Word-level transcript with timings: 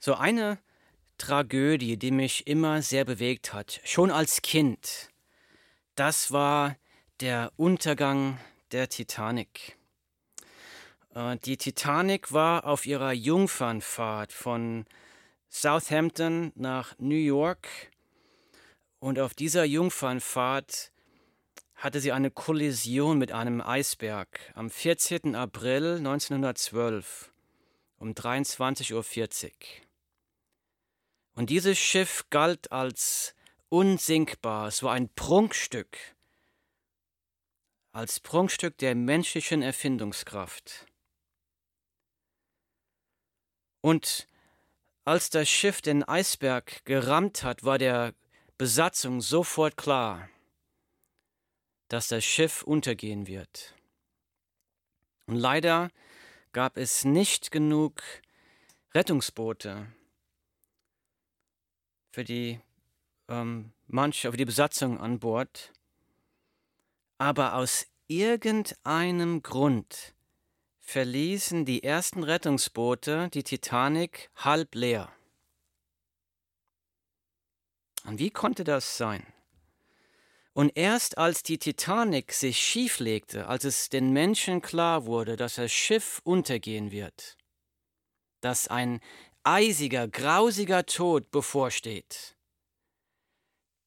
So 0.00 0.14
eine 0.14 0.58
Tragödie, 1.18 1.96
die 1.96 2.12
mich 2.12 2.46
immer 2.46 2.82
sehr 2.82 3.04
bewegt 3.04 3.52
hat, 3.52 3.80
schon 3.84 4.10
als 4.10 4.42
Kind, 4.42 5.10
das 5.96 6.30
war 6.30 6.76
der 7.20 7.52
Untergang 7.56 8.38
der 8.70 8.88
Titanic. 8.88 9.76
Äh, 11.14 11.36
die 11.38 11.56
Titanic 11.56 12.32
war 12.32 12.64
auf 12.64 12.86
ihrer 12.86 13.12
Jungfernfahrt 13.12 14.32
von 14.32 14.86
Southampton 15.50 16.52
nach 16.54 16.94
New 16.98 17.16
York 17.16 17.68
und 19.00 19.18
auf 19.18 19.34
dieser 19.34 19.64
Jungfernfahrt 19.64 20.92
hatte 21.74 22.00
sie 22.00 22.12
eine 22.12 22.30
Kollision 22.30 23.18
mit 23.18 23.32
einem 23.32 23.60
Eisberg 23.60 24.38
am 24.54 24.70
14. 24.70 25.34
April 25.34 25.96
1912 25.96 27.32
um 27.98 28.12
23.40 28.12 28.94
Uhr. 28.94 29.87
Und 31.38 31.50
dieses 31.50 31.78
Schiff 31.78 32.24
galt 32.30 32.72
als 32.72 33.32
unsinkbar, 33.68 34.66
es 34.66 34.82
war 34.82 34.94
ein 34.94 35.08
Prunkstück, 35.08 35.96
als 37.92 38.18
Prunkstück 38.18 38.76
der 38.78 38.96
menschlichen 38.96 39.62
Erfindungskraft. 39.62 40.88
Und 43.82 44.26
als 45.04 45.30
das 45.30 45.48
Schiff 45.48 45.80
den 45.80 46.02
Eisberg 46.02 46.84
gerammt 46.84 47.44
hat, 47.44 47.62
war 47.62 47.78
der 47.78 48.14
Besatzung 48.56 49.20
sofort 49.20 49.76
klar, 49.76 50.28
dass 51.86 52.08
das 52.08 52.24
Schiff 52.24 52.64
untergehen 52.64 53.28
wird. 53.28 53.76
Und 55.26 55.36
leider 55.36 55.92
gab 56.50 56.76
es 56.76 57.04
nicht 57.04 57.52
genug 57.52 58.02
Rettungsboote 58.92 59.86
für 62.18 62.24
die 62.24 62.58
ähm, 63.28 63.70
manche, 63.86 64.32
für 64.32 64.36
die 64.36 64.44
Besatzung 64.44 64.98
an 64.98 65.20
Bord. 65.20 65.72
Aber 67.16 67.54
aus 67.54 67.86
irgendeinem 68.08 69.40
Grund 69.40 70.16
verließen 70.80 71.64
die 71.64 71.84
ersten 71.84 72.24
Rettungsboote 72.24 73.28
die 73.32 73.44
Titanic 73.44 74.30
halb 74.34 74.74
leer. 74.74 75.12
Und 78.04 78.18
wie 78.18 78.30
konnte 78.30 78.64
das 78.64 78.96
sein? 78.96 79.24
Und 80.54 80.76
erst 80.76 81.18
als 81.18 81.44
die 81.44 81.58
Titanic 81.58 82.32
sich 82.32 82.58
schief 82.58 82.98
legte, 82.98 83.46
als 83.46 83.62
es 83.62 83.90
den 83.90 84.12
Menschen 84.12 84.60
klar 84.60 85.06
wurde, 85.06 85.36
dass 85.36 85.54
das 85.54 85.70
Schiff 85.70 86.20
untergehen 86.24 86.90
wird, 86.90 87.36
dass 88.40 88.66
ein 88.66 88.98
eisiger, 89.48 90.08
grausiger 90.08 90.84
Tod 90.84 91.30
bevorsteht, 91.30 92.36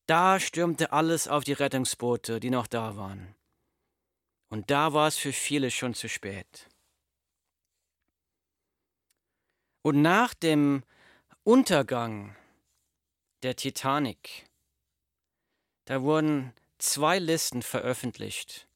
da 0.07 0.39
stürmte 0.39 0.91
alles 0.91 1.27
auf 1.27 1.43
die 1.43 1.53
Rettungsboote, 1.53 2.39
die 2.39 2.49
noch 2.49 2.67
da 2.67 2.97
waren. 2.97 3.35
Und 4.49 4.71
da 4.71 4.93
war 4.93 5.07
es 5.07 5.17
für 5.17 5.31
viele 5.31 5.71
schon 5.71 5.93
zu 5.93 6.09
spät. 6.09 6.67
Und 9.83 10.01
nach 10.01 10.33
dem 10.33 10.83
Untergang 11.43 12.35
der 13.43 13.55
Titanic, 13.55 14.45
da 15.85 16.01
wurden 16.01 16.53
zwei 16.77 17.19
Listen 17.19 17.61
veröffentlicht 17.61 18.67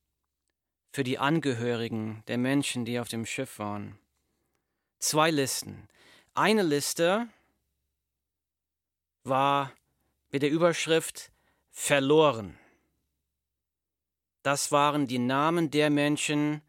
für 0.93 1.03
die 1.03 1.19
Angehörigen 1.19 2.23
der 2.27 2.37
Menschen, 2.37 2.85
die 2.85 2.99
auf 2.99 3.09
dem 3.09 3.25
Schiff 3.25 3.59
waren. 3.59 3.99
Zwei 4.99 5.29
Listen. 5.29 5.87
Eine 6.37 6.63
Liste 6.63 7.29
war 9.23 9.71
mit 10.31 10.41
der 10.41 10.51
Überschrift 10.51 11.31
Verloren. 11.71 12.59
Das 14.43 14.69
waren 14.73 15.07
die 15.07 15.17
Namen 15.17 15.71
der 15.71 15.89
Menschen, 15.89 16.61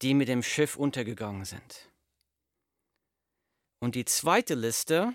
die 0.00 0.14
mit 0.14 0.28
dem 0.28 0.42
Schiff 0.42 0.76
untergegangen 0.76 1.44
sind. 1.44 1.90
Und 3.78 3.94
die 3.94 4.06
zweite 4.06 4.54
Liste 4.54 5.14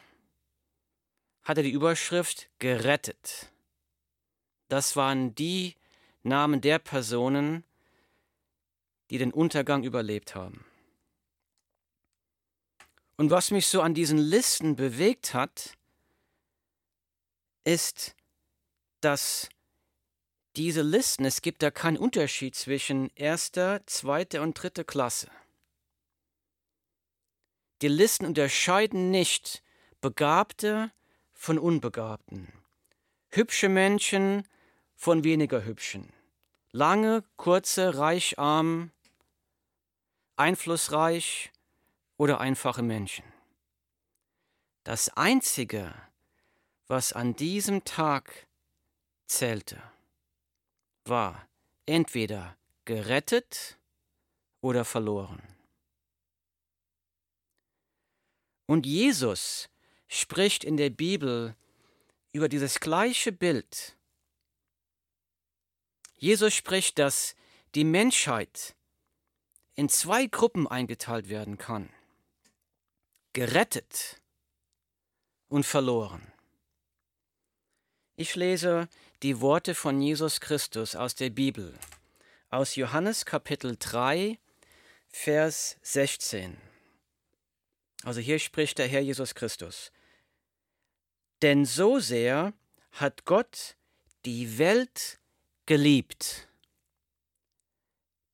hatte 1.42 1.64
die 1.64 1.72
Überschrift 1.72 2.52
Gerettet. 2.60 3.52
Das 4.68 4.96
waren 4.96 5.34
die 5.34 5.76
Namen 6.22 6.62
der 6.62 6.78
Personen, 6.78 7.64
die 9.10 9.18
den 9.18 9.34
Untergang 9.34 9.84
überlebt 9.84 10.36
haben. 10.36 10.64
Und 13.18 13.32
was 13.32 13.50
mich 13.50 13.66
so 13.66 13.82
an 13.82 13.96
diesen 13.96 14.20
Listen 14.20 14.76
bewegt 14.76 15.34
hat, 15.34 15.76
ist, 17.64 18.16
dass 19.02 19.50
diese 20.56 20.84
Listen, 20.84 21.26
es 21.26 21.42
gibt 21.42 21.62
da 21.62 21.72
keinen 21.72 21.98
Unterschied 21.98 22.56
zwischen 22.56 23.12
erster, 23.16 23.86
zweiter 23.88 24.42
und 24.42 24.54
dritter 24.54 24.84
Klasse. 24.84 25.30
Die 27.82 27.88
Listen 27.88 28.26
unterscheiden 28.26 29.12
nicht 29.12 29.64
Begabte 30.00 30.92
von 31.34 31.60
Unbegabten, 31.60 32.52
hübsche 33.30 33.70
Menschen 33.70 34.48
von 34.96 35.24
weniger 35.24 35.64
hübschen, 35.64 36.12
lange, 36.72 37.24
kurze, 37.36 37.98
reich, 37.98 38.40
arm, 38.40 38.92
einflussreich 40.36 41.52
oder 42.18 42.42
einfache 42.42 42.82
Menschen. 42.82 43.24
Das 44.84 45.10
Einzige, 45.10 45.94
was 46.88 47.14
an 47.14 47.36
diesem 47.36 47.84
Tag 47.84 48.48
zählte, 49.28 49.82
war 51.06 51.48
entweder 51.86 52.58
gerettet 52.86 53.78
oder 54.62 54.86
verloren. 54.86 55.42
Und 58.66 58.86
Jesus 58.86 59.70
spricht 60.08 60.64
in 60.64 60.78
der 60.78 60.90
Bibel 60.90 61.56
über 62.32 62.50
dieses 62.50 62.80
gleiche 62.80 63.32
Bild. 63.32 63.98
Jesus 66.16 66.54
spricht, 66.54 67.00
dass 67.00 67.36
die 67.76 67.84
Menschheit 67.84 68.76
in 69.76 69.90
zwei 69.90 70.26
Gruppen 70.26 70.68
eingeteilt 70.68 71.30
werden 71.30 71.58
kann. 71.58 71.90
Gerettet 73.38 74.20
und 75.48 75.64
verloren. 75.64 76.34
Ich 78.16 78.34
lese 78.34 78.90
die 79.22 79.42
Worte 79.42 79.76
von 79.76 80.02
Jesus 80.02 80.42
Christus 80.42 80.96
aus 80.96 81.14
der 81.14 81.30
Bibel, 81.30 81.78
aus 82.50 82.76
Johannes 82.76 83.28
Kapitel 83.28 83.76
3, 83.78 84.40
Vers 85.10 85.78
16. 85.84 86.58
Also 88.02 88.22
hier 88.22 88.40
spricht 88.40 88.80
der 88.80 88.88
Herr 88.88 89.02
Jesus 89.02 89.36
Christus. 89.36 89.92
Denn 91.44 91.64
so 91.64 92.00
sehr 92.00 92.54
hat 92.94 93.26
Gott 93.26 93.78
die 94.26 94.58
Welt 94.58 95.20
geliebt, 95.68 96.48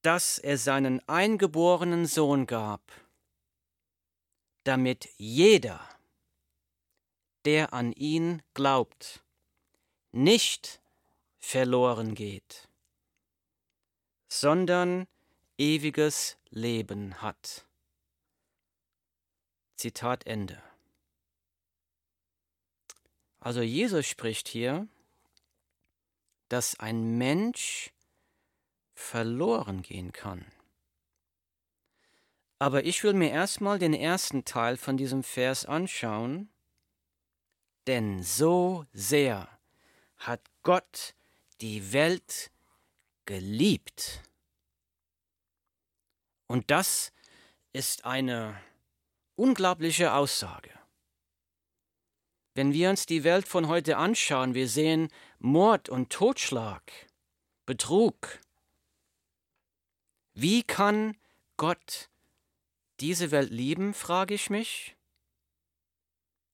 dass 0.01 0.37
er 0.37 0.57
seinen 0.57 1.05
eingeborenen 1.09 2.05
Sohn 2.05 2.47
gab, 2.47 3.02
damit 4.63 5.09
jeder, 5.17 5.87
der 7.45 7.73
an 7.73 7.91
ihn 7.91 8.41
glaubt, 8.53 9.23
nicht 10.11 10.81
verloren 11.39 12.15
geht, 12.15 12.69
sondern 14.27 15.07
ewiges 15.57 16.37
Leben 16.49 17.21
hat. 17.21 17.65
Zitat 19.75 20.25
Ende. 20.25 20.61
Also 23.39 23.61
Jesus 23.61 24.07
spricht 24.07 24.47
hier, 24.47 24.87
dass 26.47 26.79
ein 26.79 27.17
Mensch 27.17 27.91
verloren 28.95 29.81
gehen 29.81 30.13
kann. 30.13 30.45
Aber 32.63 32.85
ich 32.85 33.03
will 33.03 33.11
mir 33.11 33.29
erstmal 33.29 33.77
den 33.77 33.93
ersten 33.93 34.45
Teil 34.45 34.77
von 34.77 34.95
diesem 34.95 35.21
Vers 35.21 35.65
anschauen, 35.65 36.47
denn 37.87 38.23
so 38.23 38.85
sehr 38.93 39.49
hat 40.15 40.39
Gott 40.61 41.13
die 41.59 41.91
Welt 41.91 42.51
geliebt. 43.25 44.21
Und 46.47 46.71
das 46.71 47.11
ist 47.73 48.05
eine 48.05 48.57
unglaubliche 49.35 50.13
Aussage. 50.13 50.71
Wenn 52.53 52.71
wir 52.71 52.91
uns 52.91 53.05
die 53.05 53.25
Welt 53.25 53.45
von 53.45 53.67
heute 53.67 53.97
anschauen, 53.97 54.53
wir 54.53 54.69
sehen 54.69 55.09
Mord 55.37 55.89
und 55.89 56.13
Totschlag, 56.13 56.93
Betrug. 57.65 58.39
Wie 60.33 60.63
kann 60.63 61.17
Gott 61.57 62.09
diese 63.03 63.31
Welt 63.31 63.51
lieben, 63.51 63.93
frage 63.93 64.33
ich 64.33 64.49
mich. 64.49 64.95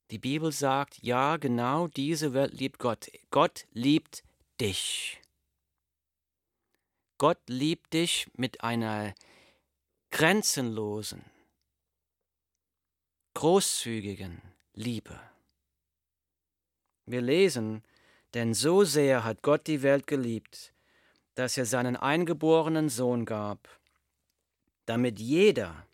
Die 0.10 0.18
Bibel 0.18 0.51
sagt, 0.51 0.98
ja, 1.04 1.38
genau 1.38 1.88
diese 1.88 2.34
Welt 2.34 2.54
liebt 2.54 2.80
Gott. 2.80 3.12
Gott 3.30 3.68
liebt 3.72 4.24
dich. 4.60 5.22
Gott 7.19 7.38
liebt 7.46 7.94
dich 7.94 8.31
mit 8.34 8.63
einer 8.63 9.13
grenzenlosen, 10.10 11.24
großzügigen 13.36 14.42
Liebe. 14.74 15.19
Wir 17.06 17.22
lesen, 17.22 17.84
denn 18.34 18.56
so 18.56 18.84
sehr 18.86 19.24
hat 19.24 19.44
Gott 19.44 19.68
die 19.68 19.84
Welt 19.84 20.07
geliebt, 20.07 20.74
dass 21.36 21.60
er 21.60 21.68
seinen 21.68 21.96
eingeborenen 21.96 22.90
Sohn 22.90 23.25
gab, 23.25 23.69
damit 24.88 25.19
jeder, 25.19 25.86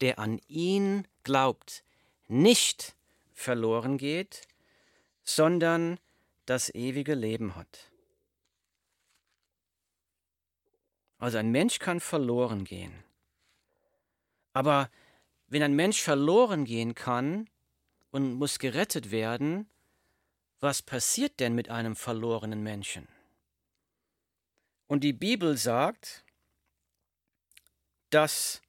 der 0.00 0.18
an 0.18 0.40
ihn 0.48 1.06
glaubt, 1.22 1.84
nicht 2.28 2.94
verloren 3.32 3.98
geht, 3.98 4.42
sondern 5.22 5.98
das 6.46 6.74
ewige 6.74 7.14
Leben 7.14 7.56
hat. 7.56 7.90
Also 11.18 11.38
ein 11.38 11.50
Mensch 11.50 11.78
kann 11.78 12.00
verloren 12.00 12.64
gehen. 12.64 13.04
Aber 14.52 14.90
wenn 15.48 15.62
ein 15.62 15.74
Mensch 15.74 16.02
verloren 16.02 16.64
gehen 16.64 16.94
kann 16.94 17.48
und 18.10 18.34
muss 18.34 18.58
gerettet 18.58 19.10
werden, 19.10 19.68
was 20.60 20.82
passiert 20.82 21.40
denn 21.40 21.54
mit 21.54 21.68
einem 21.68 21.96
verlorenen 21.96 22.62
Menschen? 22.62 23.08
Und 24.86 25.00
die 25.00 25.12
Bibel 25.12 25.56
sagt, 25.56 26.24
dass 28.10 28.62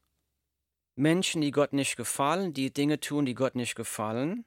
Menschen, 0.95 1.41
die 1.41 1.51
Gott 1.51 1.73
nicht 1.73 1.97
gefallen, 1.97 2.53
die 2.53 2.71
Dinge 2.71 2.99
tun, 2.99 3.25
die 3.25 3.35
Gott 3.35 3.55
nicht 3.55 3.75
gefallen, 3.75 4.45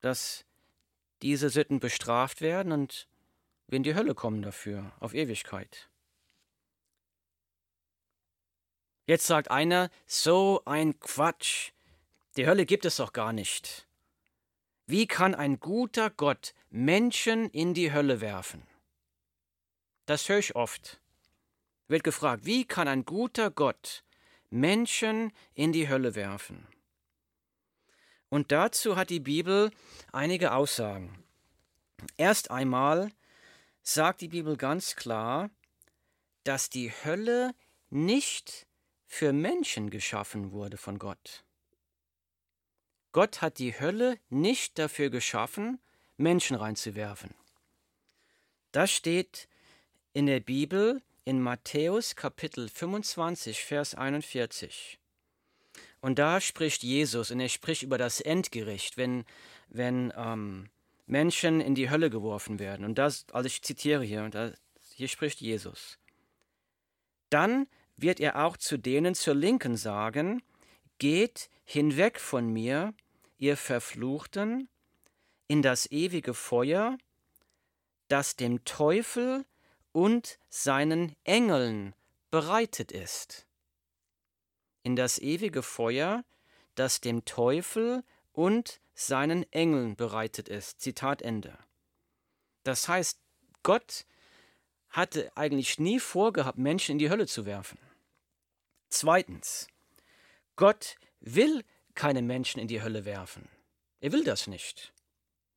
dass 0.00 0.44
diese 1.22 1.50
Sitten 1.50 1.80
bestraft 1.80 2.40
werden 2.40 2.72
und 2.72 3.08
wir 3.66 3.76
in 3.76 3.82
die 3.82 3.94
Hölle 3.94 4.14
kommen 4.14 4.42
dafür, 4.42 4.92
auf 5.00 5.14
Ewigkeit. 5.14 5.88
Jetzt 9.06 9.26
sagt 9.26 9.50
einer, 9.50 9.90
so 10.06 10.62
ein 10.64 10.98
Quatsch, 11.00 11.72
die 12.36 12.46
Hölle 12.46 12.66
gibt 12.66 12.84
es 12.84 12.96
doch 12.96 13.12
gar 13.12 13.32
nicht. 13.32 13.86
Wie 14.86 15.06
kann 15.06 15.34
ein 15.34 15.58
guter 15.58 16.10
Gott 16.10 16.54
Menschen 16.70 17.50
in 17.50 17.74
die 17.74 17.92
Hölle 17.92 18.20
werfen? 18.20 18.66
Das 20.06 20.28
höre 20.28 20.38
ich 20.38 20.54
oft. 20.54 21.00
Wird 21.88 22.04
gefragt, 22.04 22.44
wie 22.44 22.64
kann 22.64 22.88
ein 22.88 23.04
guter 23.04 23.50
Gott 23.50 24.04
Menschen 24.52 25.32
in 25.54 25.72
die 25.72 25.88
Hölle 25.88 26.14
werfen? 26.14 26.66
Und 28.28 28.52
dazu 28.52 28.96
hat 28.96 29.10
die 29.10 29.20
Bibel 29.20 29.70
einige 30.12 30.52
Aussagen. 30.52 31.22
Erst 32.16 32.50
einmal 32.50 33.10
sagt 33.82 34.20
die 34.20 34.28
Bibel 34.28 34.56
ganz 34.56 34.96
klar, 34.96 35.50
dass 36.44 36.70
die 36.70 36.90
Hölle 36.90 37.54
nicht 37.90 38.66
für 39.06 39.32
Menschen 39.32 39.90
geschaffen 39.90 40.52
wurde 40.52 40.76
von 40.76 40.98
Gott. 40.98 41.44
Gott 43.12 43.42
hat 43.42 43.58
die 43.58 43.78
Hölle 43.78 44.18
nicht 44.30 44.78
dafür 44.78 45.10
geschaffen, 45.10 45.78
Menschen 46.16 46.56
reinzuwerfen. 46.56 47.34
Das 48.70 48.90
steht 48.90 49.48
in 50.14 50.26
der 50.26 50.40
Bibel 50.40 51.02
in 51.24 51.40
Matthäus 51.40 52.16
Kapitel 52.16 52.68
25, 52.68 53.64
Vers 53.64 53.94
41. 53.94 54.98
Und 56.00 56.18
da 56.18 56.40
spricht 56.40 56.82
Jesus 56.82 57.30
und 57.30 57.38
er 57.38 57.48
spricht 57.48 57.84
über 57.84 57.96
das 57.96 58.20
Endgericht, 58.20 58.96
wenn, 58.96 59.24
wenn 59.68 60.12
ähm, 60.16 60.68
Menschen 61.06 61.60
in 61.60 61.76
die 61.76 61.90
Hölle 61.90 62.10
geworfen 62.10 62.58
werden. 62.58 62.84
Und 62.84 62.98
das, 62.98 63.26
also 63.32 63.46
ich 63.46 63.62
zitiere 63.62 64.02
hier, 64.02 64.24
und 64.24 64.34
da, 64.34 64.52
hier 64.94 65.08
spricht 65.08 65.40
Jesus. 65.40 65.98
Dann 67.30 67.68
wird 67.96 68.18
er 68.18 68.44
auch 68.44 68.56
zu 68.56 68.76
denen 68.76 69.14
zur 69.14 69.34
Linken 69.34 69.76
sagen, 69.76 70.42
Geht 70.98 71.50
hinweg 71.64 72.20
von 72.20 72.52
mir, 72.52 72.94
ihr 73.38 73.56
Verfluchten, 73.56 74.68
in 75.48 75.62
das 75.62 75.90
ewige 75.90 76.32
Feuer, 76.32 76.96
das 78.08 78.36
dem 78.36 78.64
Teufel 78.64 79.44
und 79.92 80.38
seinen 80.48 81.14
Engeln 81.24 81.94
bereitet 82.30 82.92
ist 82.92 83.46
in 84.82 84.96
das 84.96 85.18
ewige 85.18 85.62
Feuer, 85.62 86.24
das 86.74 87.00
dem 87.00 87.24
Teufel 87.24 88.04
und 88.32 88.80
seinen 88.94 89.50
Engeln 89.52 89.96
bereitet 89.96 90.48
ist. 90.48 90.80
Zitat 90.80 91.22
Ende. 91.22 91.56
Das 92.64 92.88
heißt, 92.88 93.18
Gott 93.62 94.06
hatte 94.90 95.34
eigentlich 95.36 95.78
nie 95.78 96.00
vorgehabt, 96.00 96.58
Menschen 96.58 96.92
in 96.92 96.98
die 96.98 97.10
Hölle 97.10 97.26
zu 97.26 97.46
werfen. 97.46 97.78
Zweitens, 98.88 99.68
Gott 100.56 100.96
will 101.20 101.64
keine 101.94 102.22
Menschen 102.22 102.60
in 102.60 102.68
die 102.68 102.82
Hölle 102.82 103.04
werfen. 103.04 103.48
Er 104.00 104.12
will 104.12 104.24
das 104.24 104.46
nicht. 104.46 104.92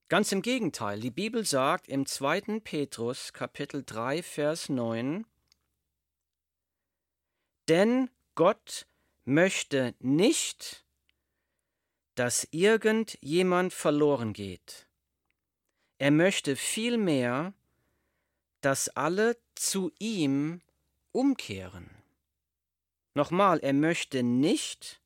Ganz 0.07 0.31
im 0.31 0.43
Gegenteil, 0.43 0.99
die 0.99 1.09
Bibel 1.09 1.43
sagt 1.45 1.87
im 1.87 2.05
2. 2.05 2.59
Petrus 2.59 3.33
Kapitel 3.33 3.83
3 3.83 4.21
Vers 4.21 4.69
9, 4.69 5.25
denn 7.67 8.11
Gott 8.35 8.85
möchte 9.23 9.95
nicht, 9.97 10.85
dass 12.13 12.47
irgendjemand 12.51 13.73
verloren 13.73 14.33
geht. 14.33 14.87
Er 15.97 16.11
möchte 16.11 16.55
vielmehr, 16.55 17.55
dass 18.61 18.89
alle 18.89 19.37
zu 19.55 19.91
ihm 19.97 20.61
umkehren. 21.13 21.89
Nochmal, 23.15 23.59
er 23.61 23.73
möchte 23.73 24.21
nicht, 24.21 25.01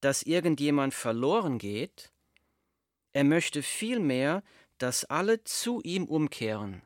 dass 0.00 0.24
irgendjemand 0.24 0.94
verloren 0.94 1.58
geht, 1.58 2.10
er 3.16 3.24
möchte 3.24 3.62
vielmehr, 3.62 4.42
dass 4.76 5.06
alle 5.06 5.42
zu 5.42 5.80
ihm 5.80 6.04
umkehren. 6.04 6.82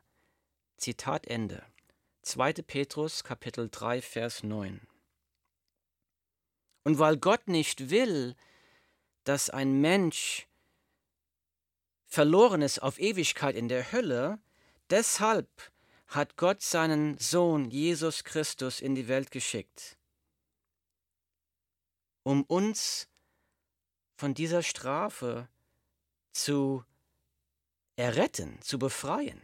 Zitat 0.77 1.27
Ende. 1.27 1.61
2. 2.21 2.53
Petrus 2.53 3.25
Kapitel 3.25 3.67
3 3.69 4.01
Vers 4.01 4.41
9. 4.41 4.79
Und 6.85 6.99
weil 6.99 7.17
Gott 7.17 7.49
nicht 7.49 7.89
will, 7.89 8.37
dass 9.25 9.49
ein 9.49 9.81
Mensch 9.81 10.47
verloren 12.07 12.61
ist 12.61 12.81
auf 12.81 12.97
Ewigkeit 12.97 13.57
in 13.57 13.67
der 13.67 13.91
Hölle, 13.91 14.39
deshalb 14.89 15.49
hat 16.07 16.37
Gott 16.37 16.61
seinen 16.61 17.17
Sohn 17.17 17.69
Jesus 17.71 18.23
Christus 18.23 18.79
in 18.79 18.95
die 18.95 19.09
Welt 19.09 19.31
geschickt, 19.31 19.97
um 22.23 22.43
uns 22.43 23.09
von 24.15 24.33
dieser 24.33 24.63
Strafe 24.63 25.49
zu 26.31 26.83
erretten, 27.95 28.59
zu 28.61 28.79
befreien. 28.79 29.41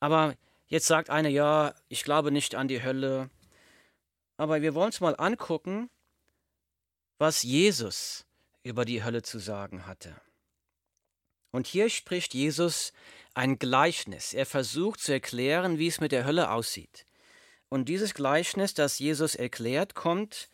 Aber 0.00 0.36
jetzt 0.66 0.86
sagt 0.86 1.10
einer, 1.10 1.28
ja, 1.28 1.74
ich 1.88 2.04
glaube 2.04 2.30
nicht 2.30 2.54
an 2.54 2.68
die 2.68 2.82
Hölle, 2.82 3.30
aber 4.36 4.62
wir 4.62 4.74
wollen 4.74 4.86
uns 4.86 5.00
mal 5.00 5.16
angucken, 5.18 5.90
was 7.18 7.42
Jesus 7.42 8.24
über 8.62 8.84
die 8.84 9.02
Hölle 9.02 9.22
zu 9.22 9.38
sagen 9.38 9.86
hatte. 9.86 10.20
Und 11.50 11.66
hier 11.66 11.90
spricht 11.90 12.34
Jesus 12.34 12.92
ein 13.34 13.58
Gleichnis. 13.58 14.34
Er 14.34 14.46
versucht 14.46 15.00
zu 15.00 15.12
erklären, 15.12 15.78
wie 15.78 15.88
es 15.88 16.00
mit 16.00 16.12
der 16.12 16.24
Hölle 16.24 16.50
aussieht. 16.50 17.06
Und 17.68 17.88
dieses 17.88 18.14
Gleichnis, 18.14 18.74
das 18.74 18.98
Jesus 18.98 19.34
erklärt, 19.34 19.94
kommt 19.94 20.48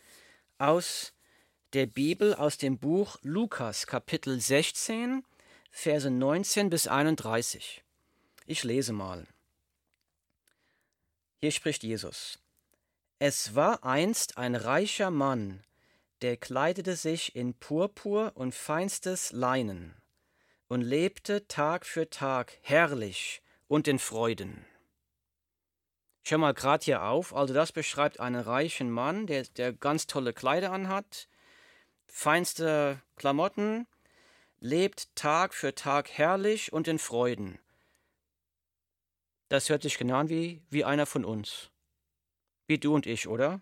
aus 0.58 1.12
der 1.74 1.86
Bibel, 1.86 2.34
aus 2.34 2.56
dem 2.56 2.78
Buch 2.78 3.16
Lukas, 3.22 3.88
Kapitel 3.88 4.40
16, 4.40 5.24
Verse 5.72 6.08
19 6.08 6.70
bis 6.70 6.86
31. 6.86 7.82
Ich 8.46 8.62
lese 8.62 8.92
mal. 8.92 9.26
Hier 11.40 11.50
spricht 11.50 11.82
Jesus. 11.82 12.38
Es 13.18 13.56
war 13.56 13.82
einst 13.82 14.38
ein 14.38 14.54
reicher 14.54 15.10
Mann, 15.10 15.64
der 16.22 16.36
kleidete 16.36 16.94
sich 16.94 17.34
in 17.34 17.54
Purpur 17.54 18.32
und 18.36 18.54
feinstes 18.54 19.32
Leinen 19.32 19.96
und 20.68 20.80
lebte 20.80 21.48
Tag 21.48 21.86
für 21.86 22.08
Tag 22.08 22.56
herrlich 22.62 23.42
und 23.66 23.88
in 23.88 23.98
Freuden. 23.98 24.64
Schau 26.22 26.38
mal 26.38 26.54
gerade 26.54 26.84
hier 26.84 27.02
auf, 27.02 27.34
also 27.34 27.52
das 27.52 27.72
beschreibt 27.72 28.20
einen 28.20 28.40
reichen 28.40 28.90
Mann, 28.92 29.26
der, 29.26 29.42
der 29.42 29.72
ganz 29.72 30.06
tolle 30.06 30.32
Kleider 30.32 30.70
anhat, 30.70 31.28
feinste 32.06 33.02
Klamotten, 33.16 33.86
lebt 34.60 35.14
Tag 35.14 35.54
für 35.54 35.74
Tag 35.74 36.10
herrlich 36.10 36.72
und 36.72 36.88
in 36.88 36.98
Freuden. 36.98 37.58
Das 39.48 39.68
hört 39.68 39.82
sich 39.82 39.98
genau 39.98 40.16
an 40.16 40.28
wie, 40.28 40.62
wie 40.70 40.84
einer 40.84 41.06
von 41.06 41.24
uns. 41.24 41.70
Wie 42.66 42.78
du 42.78 42.94
und 42.94 43.06
ich, 43.06 43.28
oder? 43.28 43.60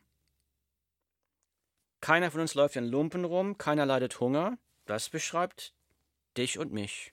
Keiner 2.00 2.30
von 2.30 2.40
uns 2.40 2.54
läuft 2.54 2.76
in 2.76 2.84
Lumpen 2.84 3.24
rum, 3.24 3.58
keiner 3.58 3.86
leidet 3.86 4.20
Hunger. 4.20 4.58
Das 4.86 5.08
beschreibt 5.08 5.74
dich 6.36 6.58
und 6.58 6.72
mich. 6.72 7.12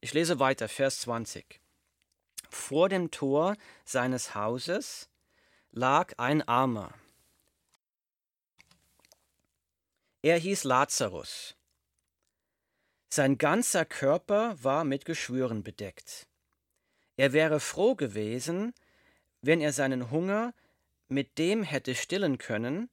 Ich 0.00 0.14
lese 0.14 0.38
weiter, 0.38 0.68
Vers 0.68 1.00
20. 1.00 1.60
Vor 2.48 2.88
dem 2.88 3.10
Tor 3.10 3.56
seines 3.84 4.34
Hauses 4.34 5.10
lag 5.70 6.14
ein 6.18 6.42
Armer. 6.42 6.94
Er 10.22 10.36
hieß 10.36 10.64
Lazarus. 10.64 11.56
Sein 13.08 13.38
ganzer 13.38 13.86
Körper 13.86 14.62
war 14.62 14.84
mit 14.84 15.06
Geschwüren 15.06 15.62
bedeckt. 15.62 16.28
Er 17.16 17.32
wäre 17.32 17.58
froh 17.58 17.94
gewesen, 17.94 18.74
wenn 19.40 19.62
er 19.62 19.72
seinen 19.72 20.10
Hunger 20.10 20.52
mit 21.08 21.38
dem 21.38 21.62
hätte 21.62 21.94
stillen 21.94 22.36
können, 22.36 22.90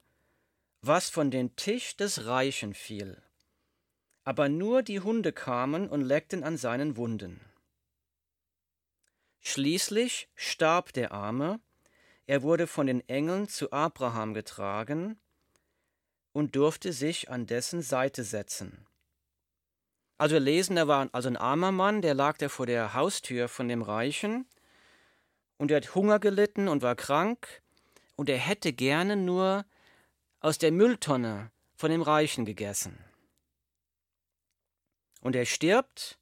was 0.80 1.10
von 1.10 1.30
dem 1.30 1.54
Tisch 1.54 1.96
des 1.98 2.24
Reichen 2.24 2.72
fiel. 2.72 3.22
Aber 4.24 4.48
nur 4.48 4.82
die 4.82 5.00
Hunde 5.00 5.34
kamen 5.34 5.86
und 5.90 6.00
leckten 6.00 6.42
an 6.42 6.56
seinen 6.56 6.96
Wunden. 6.96 7.44
Schließlich 9.40 10.30
starb 10.34 10.94
der 10.94 11.12
Arme, 11.12 11.60
er 12.26 12.42
wurde 12.42 12.66
von 12.66 12.86
den 12.86 13.06
Engeln 13.06 13.48
zu 13.48 13.70
Abraham 13.70 14.32
getragen 14.32 15.20
und 16.32 16.56
durfte 16.56 16.92
sich 16.92 17.30
an 17.30 17.46
dessen 17.46 17.82
Seite 17.82 18.24
setzen. 18.24 18.86
Also 20.18 20.34
wir 20.34 20.40
lesen, 20.40 20.76
er 20.76 20.88
war 20.88 21.08
also 21.12 21.28
ein 21.28 21.36
armer 21.36 21.70
Mann, 21.72 22.02
der 22.02 22.14
lag 22.14 22.38
da 22.38 22.48
vor 22.48 22.66
der 22.66 22.94
Haustür 22.94 23.48
von 23.48 23.68
dem 23.68 23.82
Reichen 23.82 24.46
und 25.58 25.70
er 25.70 25.78
hat 25.78 25.94
Hunger 25.94 26.18
gelitten 26.18 26.68
und 26.68 26.82
war 26.82 26.96
krank 26.96 27.62
und 28.16 28.28
er 28.28 28.38
hätte 28.38 28.72
gerne 28.72 29.16
nur 29.16 29.64
aus 30.40 30.58
der 30.58 30.72
Mülltonne 30.72 31.50
von 31.76 31.90
dem 31.90 32.02
Reichen 32.02 32.44
gegessen. 32.44 32.98
Und 35.20 35.36
er 35.36 35.46
stirbt 35.46 36.18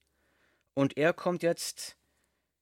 und 0.75 0.97
er 0.99 1.13
kommt 1.15 1.43
jetzt 1.43 1.97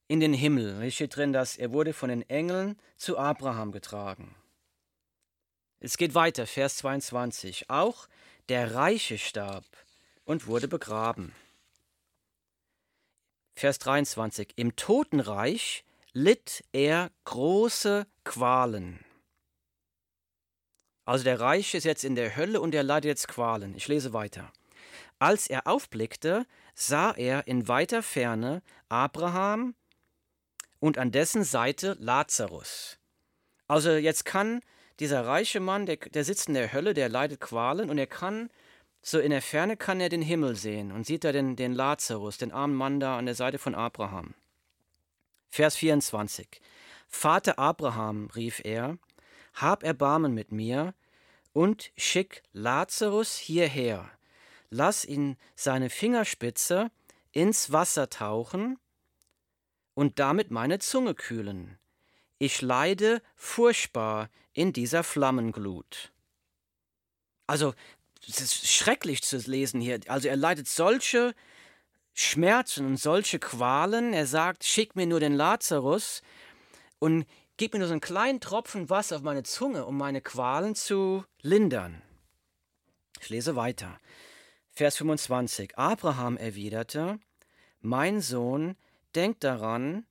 in 0.06 0.20
den 0.20 0.34
Himmel. 0.34 0.80
Hier 0.82 0.90
steht 0.90 1.16
drin, 1.16 1.32
dass 1.32 1.56
er 1.56 1.72
wurde 1.72 1.92
von 1.92 2.10
den 2.10 2.22
Engeln 2.28 2.78
zu 2.96 3.18
Abraham 3.18 3.72
getragen. 3.72 4.36
Es 5.84 5.98
geht 5.98 6.14
weiter, 6.14 6.46
Vers 6.46 6.78
22. 6.78 7.68
Auch 7.68 8.08
der 8.48 8.74
Reiche 8.74 9.18
starb 9.18 9.66
und 10.24 10.46
wurde 10.46 10.66
begraben. 10.66 11.34
Vers 13.54 13.80
23. 13.80 14.54
Im 14.56 14.76
Totenreich 14.76 15.84
litt 16.14 16.64
er 16.72 17.10
große 17.24 18.06
Qualen. 18.24 19.04
Also 21.04 21.22
der 21.22 21.38
Reiche 21.38 21.76
ist 21.76 21.84
jetzt 21.84 22.04
in 22.04 22.14
der 22.14 22.34
Hölle 22.34 22.62
und 22.62 22.74
er 22.74 22.82
leidet 22.82 23.08
jetzt 23.08 23.28
Qualen. 23.28 23.76
Ich 23.76 23.86
lese 23.86 24.14
weiter. 24.14 24.50
Als 25.18 25.48
er 25.48 25.66
aufblickte, 25.66 26.46
sah 26.74 27.10
er 27.10 27.46
in 27.46 27.68
weiter 27.68 28.02
Ferne 28.02 28.62
Abraham 28.88 29.74
und 30.80 30.96
an 30.96 31.12
dessen 31.12 31.44
Seite 31.44 31.94
Lazarus. 32.00 32.98
Also 33.68 33.90
jetzt 33.90 34.24
kann 34.24 34.62
dieser 35.00 35.26
reiche 35.26 35.60
Mann, 35.60 35.86
der, 35.86 35.96
der 35.96 36.24
sitzt 36.24 36.48
in 36.48 36.54
der 36.54 36.72
Hölle, 36.72 36.94
der 36.94 37.08
leidet 37.08 37.40
Qualen 37.40 37.90
und 37.90 37.98
er 37.98 38.06
kann, 38.06 38.50
so 39.02 39.18
in 39.18 39.30
der 39.30 39.42
Ferne 39.42 39.76
kann 39.76 40.00
er 40.00 40.08
den 40.08 40.22
Himmel 40.22 40.56
sehen 40.56 40.92
und 40.92 41.06
sieht 41.06 41.24
da 41.24 41.32
den, 41.32 41.56
den 41.56 41.74
Lazarus, 41.74 42.38
den 42.38 42.52
armen 42.52 42.74
Mann 42.74 43.00
da 43.00 43.18
an 43.18 43.26
der 43.26 43.34
Seite 43.34 43.58
von 43.58 43.74
Abraham. 43.74 44.34
Vers 45.50 45.76
24. 45.76 46.60
Vater 47.06 47.58
Abraham, 47.58 48.30
rief 48.34 48.60
er, 48.64 48.98
hab 49.54 49.82
Erbarmen 49.82 50.32
mit 50.32 50.52
mir 50.52 50.94
und 51.52 51.92
schick 51.96 52.42
Lazarus 52.52 53.36
hierher. 53.36 54.10
Lass 54.70 55.04
ihn 55.04 55.36
seine 55.54 55.90
Fingerspitze 55.90 56.90
ins 57.30 57.72
Wasser 57.72 58.10
tauchen 58.10 58.78
und 59.94 60.18
damit 60.18 60.50
meine 60.50 60.78
Zunge 60.78 61.14
kühlen. 61.14 61.78
Ich 62.38 62.62
leide 62.62 63.22
furchtbar 63.36 64.28
in 64.52 64.72
dieser 64.72 65.04
Flammenglut. 65.04 66.12
Also, 67.46 67.74
es 68.26 68.40
ist 68.40 68.66
schrecklich 68.68 69.22
zu 69.22 69.36
lesen 69.38 69.80
hier. 69.80 70.00
Also, 70.08 70.28
er 70.28 70.36
leidet 70.36 70.68
solche 70.68 71.34
Schmerzen 72.14 72.86
und 72.86 72.96
solche 72.96 73.38
Qualen. 73.38 74.12
Er 74.12 74.26
sagt: 74.26 74.64
Schick 74.64 74.96
mir 74.96 75.06
nur 75.06 75.20
den 75.20 75.34
Lazarus 75.34 76.22
und 76.98 77.26
gib 77.56 77.72
mir 77.72 77.80
nur 77.80 77.88
so 77.88 77.94
einen 77.94 78.00
kleinen 78.00 78.40
Tropfen 78.40 78.88
Wasser 78.88 79.16
auf 79.16 79.22
meine 79.22 79.42
Zunge, 79.42 79.84
um 79.84 79.96
meine 79.96 80.20
Qualen 80.20 80.74
zu 80.74 81.24
lindern. 81.42 82.02
Ich 83.20 83.28
lese 83.28 83.56
weiter. 83.56 83.98
Vers 84.70 84.96
25. 84.96 85.78
Abraham 85.78 86.36
erwiderte: 86.36 87.18
Mein 87.80 88.20
Sohn, 88.20 88.76
denk 89.14 89.40
daran, 89.40 90.06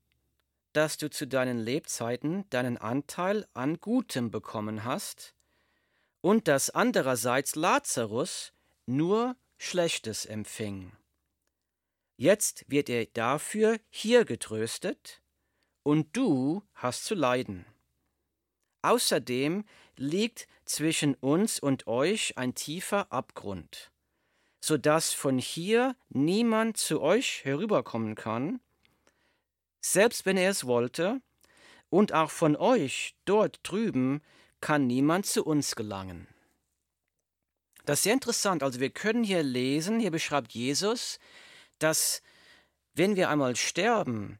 dass 0.73 0.97
du 0.97 1.09
zu 1.09 1.27
deinen 1.27 1.59
Lebzeiten 1.59 2.49
deinen 2.49 2.77
Anteil 2.77 3.47
an 3.53 3.79
Gutem 3.79 4.31
bekommen 4.31 4.83
hast 4.83 5.33
und 6.21 6.47
dass 6.47 6.69
andererseits 6.69 7.55
Lazarus 7.55 8.53
nur 8.85 9.35
Schlechtes 9.57 10.25
empfing. 10.25 10.91
Jetzt 12.17 12.65
wird 12.67 12.89
er 12.89 13.05
dafür 13.05 13.79
hier 13.89 14.25
getröstet, 14.25 15.23
und 15.83 16.15
du 16.15 16.63
hast 16.73 17.05
zu 17.05 17.13
leiden. 17.13 17.65
Außerdem 18.81 19.65
liegt 19.97 20.47
zwischen 20.65 21.15
uns 21.15 21.59
und 21.59 21.87
euch 21.87 22.37
ein 22.37 22.55
tiefer 22.55 23.11
Abgrund, 23.11 23.91
so 24.61 24.77
dass 24.77 25.13
von 25.13 25.37
hier 25.37 25.95
niemand 26.09 26.77
zu 26.77 27.01
euch 27.01 27.43
herüberkommen 27.45 28.15
kann, 28.15 28.59
selbst 29.83 30.25
wenn 30.25 30.37
er 30.37 30.49
es 30.49 30.65
wollte, 30.65 31.21
und 31.89 32.11
auch 32.11 32.31
von 32.31 32.55
euch 32.55 33.15
dort 33.25 33.59
drüben 33.61 34.21
kann 34.61 34.87
niemand 34.87 35.27
zu 35.27 35.45
uns 35.45 35.75
gelangen. 35.75 36.27
Das 37.85 37.99
ist 37.99 38.03
sehr 38.03 38.13
interessant. 38.13 38.63
Also 38.63 38.79
wir 38.79 38.89
können 38.89 39.23
hier 39.23 39.43
lesen, 39.43 39.99
hier 39.99 40.09
beschreibt 40.09 40.53
Jesus, 40.53 41.19
dass 41.77 42.23
wenn 42.95 43.15
wir 43.15 43.29
einmal 43.29 43.55
sterben, 43.55 44.39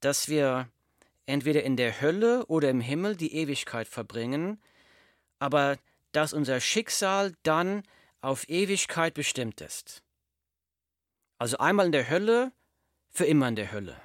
dass 0.00 0.28
wir 0.28 0.68
entweder 1.24 1.62
in 1.62 1.76
der 1.76 2.00
Hölle 2.00 2.44
oder 2.46 2.68
im 2.68 2.80
Himmel 2.80 3.16
die 3.16 3.34
Ewigkeit 3.34 3.88
verbringen, 3.88 4.60
aber 5.38 5.78
dass 6.10 6.34
unser 6.34 6.60
Schicksal 6.60 7.32
dann 7.42 7.84
auf 8.20 8.48
Ewigkeit 8.48 9.14
bestimmt 9.14 9.60
ist. 9.60 10.02
Also 11.38 11.56
einmal 11.58 11.86
in 11.86 11.92
der 11.92 12.10
Hölle, 12.10 12.52
für 13.08 13.24
immer 13.24 13.48
in 13.48 13.56
der 13.56 13.72
Hölle. 13.72 14.00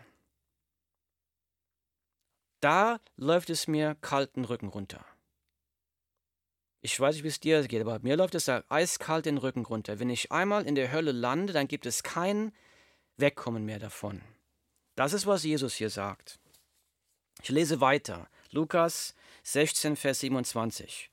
Da 2.59 2.99
läuft 3.15 3.49
es 3.49 3.67
mir 3.67 3.95
kalten 4.01 4.45
Rücken 4.45 4.67
runter. 4.67 5.05
Ich 6.81 6.99
weiß 6.99 7.15
nicht, 7.15 7.23
wie 7.23 7.29
es 7.29 7.39
dir 7.39 7.67
geht, 7.67 7.81
aber 7.81 7.99
mir 7.99 8.15
läuft 8.15 8.35
es 8.35 8.45
da 8.45 8.63
eiskalt 8.69 9.25
den 9.25 9.37
Rücken 9.37 9.65
runter. 9.65 9.99
Wenn 9.99 10.09
ich 10.09 10.31
einmal 10.31 10.65
in 10.65 10.75
der 10.75 10.91
Hölle 10.91 11.11
lande, 11.11 11.53
dann 11.53 11.67
gibt 11.67 11.85
es 11.85 12.03
kein 12.03 12.53
Wegkommen 13.17 13.65
mehr 13.65 13.79
davon. 13.79 14.21
Das 14.95 15.13
ist, 15.13 15.27
was 15.27 15.43
Jesus 15.43 15.75
hier 15.75 15.89
sagt. 15.89 16.39
Ich 17.41 17.49
lese 17.49 17.81
weiter. 17.81 18.29
Lukas 18.51 19.15
16, 19.43 19.95
Vers 19.95 20.19
27. 20.21 21.11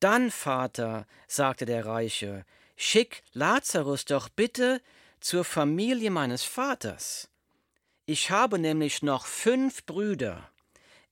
Dann, 0.00 0.30
Vater, 0.30 1.06
sagte 1.26 1.64
der 1.64 1.86
Reiche, 1.86 2.44
schick 2.76 3.22
Lazarus 3.32 4.04
doch 4.04 4.28
bitte 4.28 4.82
zur 5.20 5.44
Familie 5.44 6.10
meines 6.10 6.42
Vaters. 6.42 7.30
Ich 8.06 8.30
habe 8.30 8.58
nämlich 8.58 9.02
noch 9.02 9.26
fünf 9.26 9.84
Brüder. 9.84 10.50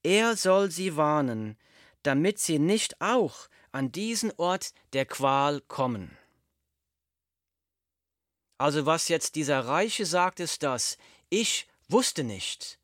Er 0.05 0.37
soll 0.37 0.71
sie 0.71 0.97
warnen, 0.97 1.59
damit 2.05 2.39
sie 2.39 2.61
nicht 2.61 3.01
auch 3.01 3.49
an 3.73 3.91
diesen 3.91 4.31
Ort 4.37 4.73
der 4.93 5.05
Qual 5.05 5.61
kommen. 5.63 6.17
Also 8.59 8.87
was 8.87 9.09
jetzt 9.09 9.35
dieser 9.35 9.67
Reiche 9.67 10.07
sagt, 10.07 10.39
ist 10.39 10.63
das, 10.63 10.97
ich 11.31 11.67
wusste 11.89 12.23
nicht, 12.23 12.79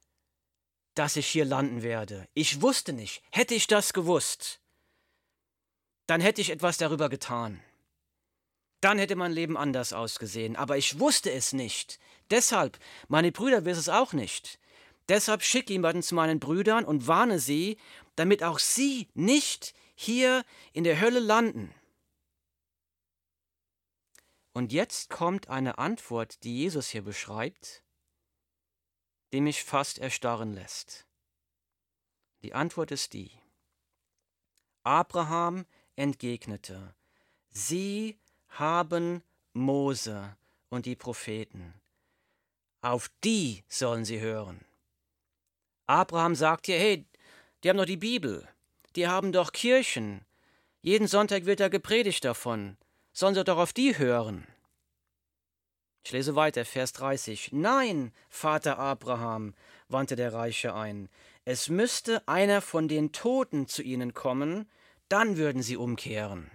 dass 0.94 1.14
ich 1.14 1.28
hier 1.28 1.44
landen 1.44 1.82
werde. 1.82 2.26
Ich 2.34 2.60
wusste 2.60 2.92
nicht. 2.92 3.22
Hätte 3.30 3.54
ich 3.54 3.68
das 3.68 3.92
gewusst, 3.92 4.60
dann 6.08 6.20
hätte 6.20 6.40
ich 6.40 6.50
etwas 6.50 6.78
darüber 6.78 7.08
getan. 7.08 7.62
Dann 8.80 8.98
hätte 8.98 9.16
mein 9.16 9.32
Leben 9.32 9.56
anders 9.56 9.92
ausgesehen. 9.92 10.56
Aber 10.56 10.76
ich 10.76 10.98
wusste 10.98 11.30
es 11.30 11.52
nicht. 11.52 11.98
Deshalb, 12.30 12.78
meine 13.08 13.32
Brüder 13.32 13.64
wissen 13.64 13.80
es 13.80 13.88
auch 13.88 14.12
nicht. 14.12 14.58
Deshalb 15.08 15.42
schicke 15.42 15.72
jemanden 15.72 16.02
zu 16.02 16.14
meinen 16.14 16.40
Brüdern 16.40 16.84
und 16.84 17.06
warne 17.06 17.40
sie, 17.40 17.76
damit 18.16 18.42
auch 18.42 18.58
sie 18.58 19.08
nicht 19.14 19.74
hier 19.94 20.44
in 20.72 20.84
der 20.84 21.00
Hölle 21.00 21.20
landen. 21.20 21.74
Und 24.52 24.72
jetzt 24.72 25.10
kommt 25.10 25.48
eine 25.48 25.78
Antwort, 25.78 26.42
die 26.44 26.58
Jesus 26.58 26.88
hier 26.88 27.02
beschreibt, 27.02 27.82
die 29.32 29.40
mich 29.40 29.62
fast 29.64 29.98
erstarren 29.98 30.54
lässt. 30.54 31.06
Die 32.42 32.54
Antwort 32.54 32.90
ist 32.90 33.12
die. 33.12 33.30
Abraham 34.82 35.66
entgegnete, 35.96 36.94
Sie 37.50 38.18
haben 38.50 39.22
Mose 39.52 40.36
und 40.68 40.86
die 40.86 40.96
Propheten. 40.96 41.74
Auf 42.82 43.10
die 43.24 43.64
sollen 43.68 44.04
sie 44.04 44.20
hören. 44.20 44.64
Abraham 45.86 46.34
sagt 46.34 46.66
hier, 46.66 46.78
hey, 46.78 47.06
die 47.62 47.68
haben 47.68 47.78
doch 47.78 47.84
die 47.84 47.96
Bibel, 47.96 48.48
die 48.96 49.08
haben 49.08 49.32
doch 49.32 49.52
Kirchen. 49.52 50.24
Jeden 50.82 51.08
Sonntag 51.08 51.44
wird 51.46 51.60
da 51.60 51.68
gepredigt 51.68 52.24
davon. 52.24 52.76
Sollen 53.12 53.34
sie 53.34 53.44
doch 53.44 53.58
auf 53.58 53.72
die 53.72 53.98
hören. 53.98 54.46
Ich 56.04 56.12
lese 56.12 56.34
weiter, 56.34 56.64
Vers 56.64 56.92
30. 56.94 57.52
Nein, 57.52 58.12
Vater 58.30 58.78
Abraham, 58.78 59.54
wandte 59.88 60.16
der 60.16 60.32
Reiche 60.32 60.74
ein, 60.74 61.08
es 61.44 61.68
müsste 61.68 62.26
einer 62.28 62.60
von 62.60 62.88
den 62.88 63.12
Toten 63.12 63.66
zu 63.66 63.82
ihnen 63.82 64.14
kommen, 64.14 64.70
dann 65.08 65.36
würden 65.36 65.62
sie 65.62 65.76
umkehren. 65.76 66.50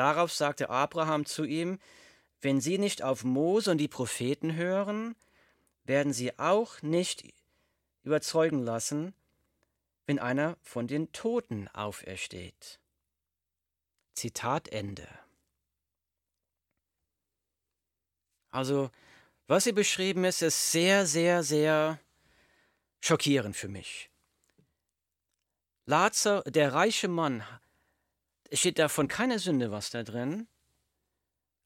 Darauf 0.00 0.32
sagte 0.32 0.70
Abraham 0.70 1.26
zu 1.26 1.44
ihm, 1.44 1.78
wenn 2.40 2.58
sie 2.58 2.78
nicht 2.78 3.02
auf 3.02 3.22
Mose 3.22 3.70
und 3.70 3.76
die 3.76 3.86
Propheten 3.86 4.54
hören, 4.54 5.14
werden 5.84 6.14
sie 6.14 6.38
auch 6.38 6.80
nicht 6.80 7.22
überzeugen 8.02 8.62
lassen, 8.62 9.14
wenn 10.06 10.18
einer 10.18 10.56
von 10.62 10.86
den 10.86 11.12
Toten 11.12 11.68
aufersteht. 11.68 12.80
Zitat 14.14 14.68
Ende. 14.68 15.06
Also, 18.52 18.90
was 19.48 19.64
hier 19.64 19.74
beschrieben 19.74 20.24
ist, 20.24 20.40
ist 20.40 20.72
sehr, 20.72 21.04
sehr, 21.04 21.42
sehr 21.42 22.00
schockierend 23.00 23.54
für 23.54 23.68
mich. 23.68 24.08
Lazar, 25.84 26.42
der 26.44 26.72
reiche 26.72 27.08
Mann, 27.08 27.44
steht 28.52 28.78
davon 28.78 29.08
keine 29.08 29.38
Sünde 29.38 29.70
was 29.70 29.90
da 29.90 30.02
drin, 30.02 30.48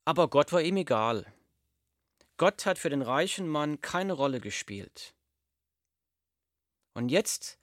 aber 0.05 0.29
Gott 0.29 0.53
war 0.53 0.61
ihm 0.61 0.77
egal. 0.77 1.33
Gott 2.37 2.67
hat 2.67 2.79
für 2.79 2.91
den 2.91 3.03
reichen 3.03 3.49
Mann 3.49 3.81
keine 3.81 4.13
Rolle 4.13 4.41
gespielt. 4.41 5.15
Und 6.95 7.09
jetzt 7.09 7.59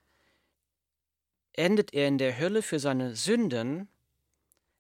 endet 1.54 1.94
er 1.94 2.08
in 2.08 2.18
der 2.18 2.38
Hölle 2.38 2.62
für 2.62 2.80
seine 2.80 3.16
Sünden 3.16 3.90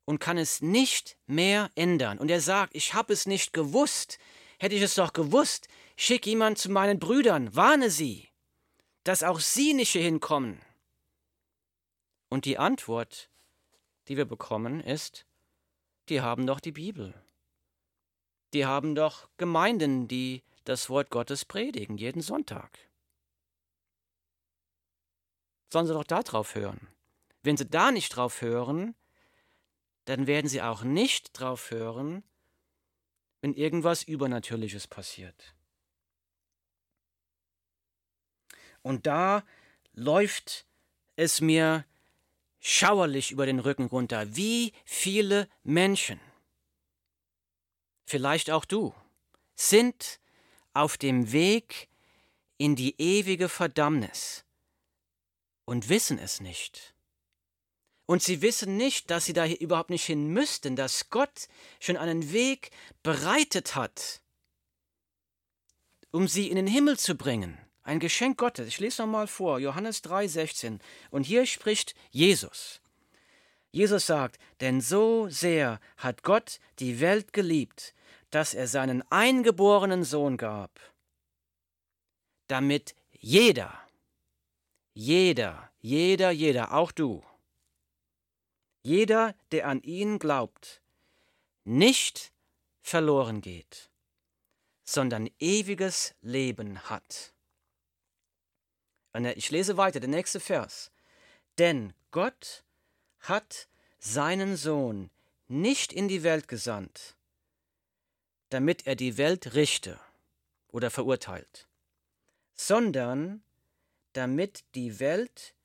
und 0.06 0.20
kann 0.20 0.38
es 0.38 0.62
nicht 0.62 1.18
mehr 1.26 1.70
ändern. 1.76 2.18
Und 2.20 2.30
er 2.32 2.42
sagt, 2.42 2.76
ich 2.76 2.94
habe 2.94 3.14
es 3.14 3.26
nicht 3.26 3.54
gewusst. 3.54 4.18
Hätte 4.60 4.76
ich 4.76 4.82
es 4.82 4.96
doch 4.96 5.14
gewusst, 5.14 5.68
schick 5.96 6.26
jemand 6.26 6.58
zu 6.58 6.70
meinen 6.70 7.00
Brüdern, 7.00 7.56
warne 7.56 7.90
sie, 7.90 8.30
dass 9.04 9.24
auch 9.24 9.40
sie 9.40 9.74
nicht 9.74 9.92
hier 9.92 10.04
hinkommen. 10.04 10.62
Und 12.30 12.46
die 12.46 12.58
Antwort, 12.58 13.31
die 14.08 14.18
wir 14.18 14.26
bekommen, 14.26 14.82
ist, 14.82 15.26
die 16.10 16.22
haben 16.22 16.48
doch 16.48 16.60
die 16.60 16.72
Bibel. 16.72 17.14
Die 18.54 18.66
haben 18.66 18.96
doch 18.96 19.30
Gemeinden, 19.38 20.08
die 20.08 20.44
das 20.66 20.90
Wort 20.90 21.10
Gottes 21.10 21.46
predigen, 21.46 21.98
jeden 21.98 22.22
Sonntag. 22.22 22.78
Sollen 25.72 25.88
sie 25.88 25.94
doch 25.94 26.04
da 26.04 26.22
drauf 26.22 26.56
hören. 26.56 26.88
Wenn 27.44 27.58
sie 27.58 27.66
da 27.66 27.92
nicht 27.92 28.16
drauf 28.16 28.42
hören, 28.42 28.96
dann 30.06 30.28
werden 30.28 30.48
sie 30.48 30.62
auch 30.62 30.84
nicht 30.84 31.40
drauf 31.40 31.72
hören, 31.72 32.24
wenn 33.42 33.54
irgendwas 33.54 34.04
Übernatürliches 34.04 34.88
passiert. 34.88 35.56
Und 38.82 39.08
da 39.08 39.44
läuft 39.94 40.66
es 41.16 41.42
mir 41.42 41.86
schauerlich 42.62 43.32
über 43.32 43.46
den 43.46 43.60
Rücken 43.60 43.86
runter. 43.86 44.36
Wie 44.36 44.72
viele 44.86 45.50
Menschen 45.64 46.20
vielleicht 48.12 48.52
auch 48.52 48.66
du, 48.66 48.94
sind 49.56 50.20
auf 50.74 50.98
dem 50.98 51.32
Weg 51.32 51.88
in 52.58 52.76
die 52.76 53.02
ewige 53.02 53.50
Verdammnis 53.50 54.44
und 55.66 55.90
wissen 55.90 56.20
es 56.20 56.42
nicht. 56.42 56.94
Und 58.06 58.22
sie 58.22 58.42
wissen 58.42 58.76
nicht, 58.76 59.10
dass 59.10 59.26
sie 59.26 59.34
da 59.34 59.48
überhaupt 59.48 59.90
nicht 59.90 60.06
hin 60.06 60.28
müssten, 60.28 60.76
dass 60.76 61.10
Gott 61.10 61.48
schon 61.80 61.96
einen 61.96 62.34
Weg 62.34 62.72
bereitet 63.04 63.76
hat, 63.76 64.22
um 66.12 66.28
sie 66.28 66.50
in 66.50 66.58
den 66.58 66.68
Himmel 66.68 67.00
zu 67.00 67.16
bringen. 67.16 67.58
Ein 67.84 68.00
Geschenk 68.00 68.38
Gottes. 68.38 68.68
Ich 68.68 68.80
lese 68.80 69.02
nochmal 69.02 69.28
vor, 69.28 69.60
Johannes 69.60 70.04
3,16. 70.04 70.80
Und 71.10 71.24
hier 71.24 71.46
spricht 71.46 71.96
Jesus. 72.12 72.82
Jesus 73.72 74.06
sagt, 74.06 74.40
denn 74.60 74.82
so 74.82 75.30
sehr 75.30 75.80
hat 75.98 76.24
Gott 76.24 76.60
die 76.80 77.00
Welt 77.00 77.34
geliebt, 77.34 77.94
dass 78.30 78.54
er 78.54 78.68
seinen 78.68 79.02
eingeborenen 79.12 80.04
Sohn 80.04 80.38
gab, 80.38 80.80
damit 82.48 82.96
jeder, 83.12 83.74
jeder, 84.94 85.72
jeder, 85.80 86.32
jeder, 86.32 86.74
auch 86.74 86.92
du, 86.92 87.24
jeder, 88.84 89.36
der 89.52 89.68
an 89.68 89.82
ihn 89.84 90.20
glaubt, 90.20 90.82
nicht 91.64 92.34
verloren 92.82 93.42
geht, 93.42 93.90
sondern 94.84 95.30
ewiges 95.40 96.16
Leben 96.22 96.80
hat. 96.90 97.34
Ich 99.14 99.52
lese 99.52 99.78
weiter, 99.78 100.00
der 100.00 100.10
nächste 100.10 100.40
Vers. 100.40 100.92
Denn 101.58 101.94
Gott 102.12 102.64
hat 103.20 103.68
seinen 104.00 104.56
Sohn 104.56 105.10
nicht 105.48 105.92
in 105.92 106.08
die 106.08 106.24
Welt 106.24 106.48
gesandt, 106.48 107.16
damit 108.50 108.88
er 108.88 108.96
die 108.96 109.18
Welt 109.18 109.54
richte 109.54 110.00
oder 110.70 110.90
verurteilt, 110.90 111.68
sondern 112.54 113.44
damit 114.14 114.64
die 114.76 115.00
Welt 115.00 115.56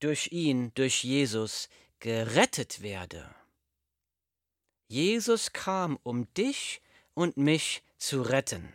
durch 0.00 0.32
ihn, 0.32 0.72
durch 0.74 1.04
Jesus, 1.04 1.68
gerettet 2.00 2.82
werde. 2.82 3.34
Jesus 4.88 5.52
kam, 5.52 5.98
um 6.02 6.32
dich 6.34 6.80
und 7.14 7.36
mich 7.36 7.82
zu 7.98 8.22
retten. 8.22 8.72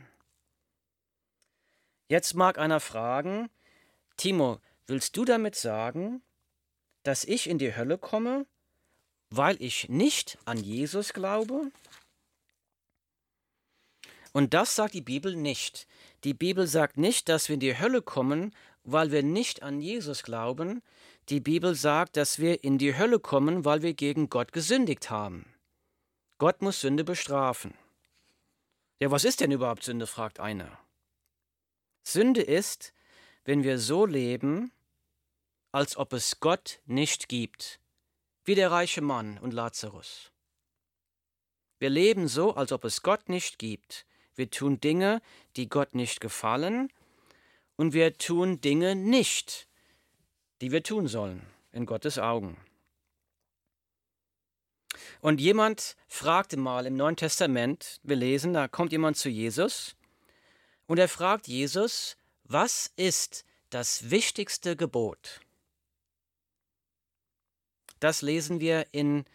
Jetzt 2.08 2.34
mag 2.34 2.58
einer 2.58 2.80
fragen, 2.80 3.50
Timo, 4.18 4.60
willst 4.88 5.18
du 5.18 5.26
damit 5.26 5.56
sagen, 5.56 6.22
dass 7.04 7.24
ich 7.24 7.50
in 7.50 7.58
die 7.58 7.76
Hölle 7.76 7.98
komme, 7.98 8.46
weil 9.30 9.62
ich 9.62 9.90
nicht 9.90 10.38
an 10.46 10.58
Jesus 10.58 11.14
glaube? 11.14 11.72
Und 14.34 14.54
das 14.54 14.76
sagt 14.76 14.94
die 14.94 15.02
Bibel 15.02 15.36
nicht. 15.36 15.88
Die 16.24 16.34
Bibel 16.34 16.68
sagt 16.68 16.98
nicht, 16.98 17.30
dass 17.30 17.50
wir 17.50 17.56
in 17.56 17.60
die 17.60 17.78
Hölle 17.78 18.02
kommen, 18.02 18.56
weil 18.84 19.12
wir 19.12 19.24
nicht 19.24 19.64
an 19.64 19.82
Jesus 19.82 20.24
glauben. 20.24 20.82
Die 21.30 21.40
Bibel 21.40 21.76
sagt, 21.76 22.18
dass 22.18 22.40
wir 22.40 22.64
in 22.64 22.78
die 22.78 22.98
Hölle 22.98 23.20
kommen, 23.20 23.66
weil 23.66 23.82
wir 23.82 23.94
gegen 23.94 24.30
Gott 24.30 24.54
gesündigt 24.54 25.10
haben. 25.10 25.46
Gott 26.38 26.62
muss 26.62 26.82
Sünde 26.82 27.04
bestrafen. 27.04 27.74
Ja, 29.00 29.12
was 29.12 29.26
ist 29.26 29.42
denn 29.42 29.52
überhaupt 29.52 29.84
Sünde? 29.84 30.08
fragt 30.08 30.40
einer. 30.40 30.80
Sünde 32.04 32.42
ist, 32.42 32.94
wenn 33.44 33.64
wir 33.64 33.80
so 33.80 34.06
leben, 34.06 34.72
als 35.72 35.98
ob 35.98 36.14
es 36.14 36.40
Gott 36.40 36.80
nicht 36.86 37.30
gibt, 37.30 37.80
wie 38.44 38.56
der 38.56 38.72
reiche 38.72 39.02
Mann 39.02 39.38
und 39.38 39.54
Lazarus. 39.54 40.32
Wir 41.80 41.90
leben 41.90 42.28
so, 42.28 42.56
als 42.56 42.72
ob 42.72 42.84
es 42.84 43.02
Gott 43.02 43.30
nicht 43.30 43.58
gibt. 43.58 44.06
Wir 44.36 44.50
tun 44.50 44.80
Dinge, 44.80 45.22
die 45.56 45.68
Gott 45.68 45.96
nicht 45.96 46.22
gefallen, 46.22 46.92
und 47.76 47.94
wir 47.94 48.18
tun 48.18 48.62
Dinge 48.62 48.96
nicht, 48.96 49.68
die 50.62 50.72
wir 50.72 50.84
tun 50.84 51.08
sollen 51.08 51.42
in 51.72 51.88
Gottes 51.88 52.20
Augen. 52.20 52.58
Und 55.22 55.42
jemand 55.42 55.96
fragte 56.08 56.58
mal 56.58 56.86
im 56.86 56.96
Neuen 56.96 57.16
Testament, 57.16 58.00
wir 58.04 58.16
lesen, 58.16 58.54
da 58.54 58.68
kommt 58.68 58.92
jemand 58.92 59.18
zu 59.18 59.30
Jesus 59.30 59.96
und 60.86 61.00
er 61.00 61.08
fragt 61.08 61.48
Jesus, 61.48 62.18
was 62.52 62.92
ist 62.96 63.46
das 63.70 64.10
wichtigste 64.10 64.76
Gebot? 64.76 65.42
Das 68.00 68.22
lesen 68.22 68.60
wir 68.60 68.88
in 68.92 69.26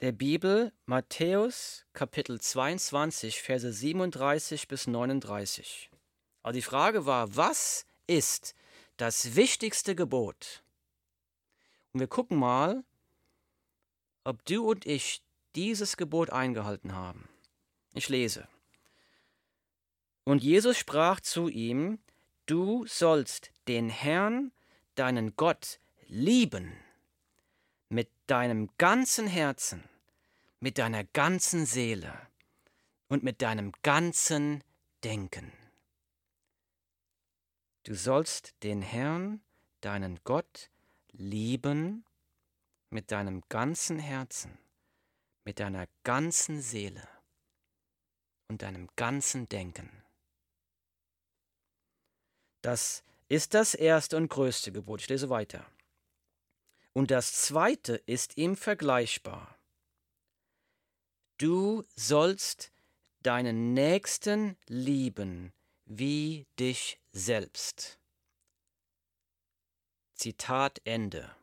der 0.00 0.12
Bibel 0.12 0.72
Matthäus 0.86 1.84
Kapitel 1.92 2.40
22, 2.40 3.42
Verse 3.42 3.72
37 3.72 4.68
bis 4.68 4.86
39. 4.86 5.90
Aber 6.42 6.52
die 6.52 6.62
Frage 6.62 7.06
war, 7.06 7.34
was 7.34 7.86
ist 8.06 8.54
das 8.96 9.34
wichtigste 9.34 9.94
Gebot? 9.94 10.62
Und 11.92 12.00
wir 12.00 12.08
gucken 12.08 12.38
mal, 12.38 12.84
ob 14.24 14.44
du 14.44 14.68
und 14.70 14.86
ich 14.86 15.22
dieses 15.54 15.96
Gebot 15.96 16.30
eingehalten 16.30 16.94
haben. 16.94 17.28
Ich 17.94 18.08
lese. 18.08 18.48
Und 20.24 20.42
Jesus 20.42 20.76
sprach 20.76 21.20
zu 21.20 21.48
ihm, 21.48 21.98
Du 22.46 22.86
sollst 22.86 23.50
den 23.66 23.90
Herrn, 23.90 24.52
deinen 24.94 25.34
Gott, 25.34 25.80
lieben 26.06 26.72
mit 27.88 28.08
deinem 28.28 28.70
ganzen 28.78 29.26
Herzen, 29.26 29.82
mit 30.60 30.78
deiner 30.78 31.02
ganzen 31.02 31.66
Seele 31.66 32.16
und 33.08 33.24
mit 33.24 33.42
deinem 33.42 33.72
ganzen 33.82 34.62
Denken. 35.02 35.52
Du 37.82 37.94
sollst 37.94 38.54
den 38.62 38.80
Herrn, 38.80 39.40
deinen 39.80 40.20
Gott, 40.22 40.70
lieben 41.10 42.04
mit 42.90 43.10
deinem 43.10 43.42
ganzen 43.48 43.98
Herzen, 43.98 44.56
mit 45.44 45.58
deiner 45.58 45.88
ganzen 46.04 46.62
Seele 46.62 47.08
und 48.48 48.62
deinem 48.62 48.88
ganzen 48.94 49.48
Denken. 49.48 50.05
Das 52.62 53.04
ist 53.28 53.54
das 53.54 53.74
erste 53.74 54.16
und 54.16 54.28
größte 54.28 54.72
Gebot. 54.72 55.02
Ich 55.02 55.08
lese 55.08 55.30
weiter. 55.30 55.66
Und 56.92 57.10
das 57.10 57.32
zweite 57.32 57.96
ist 58.06 58.36
ihm 58.36 58.56
vergleichbar. 58.56 59.58
Du 61.38 61.84
sollst 61.94 62.72
deinen 63.22 63.74
Nächsten 63.74 64.56
lieben 64.66 65.52
wie 65.84 66.46
dich 66.58 66.98
selbst. 67.12 67.98
Zitat 70.14 70.80
Ende. 70.84 71.34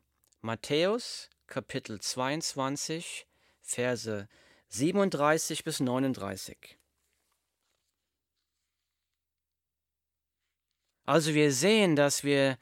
Matthäus 0.42 1.30
Kapitel 1.46 2.02
22, 2.02 3.28
Verse 3.62 4.28
37 4.70 5.64
bis 5.64 5.80
39. 5.80 6.80
Also 11.06 11.34
wir 11.34 11.52
sehen, 11.52 11.96
dass 11.96 12.24
wir, 12.24 12.58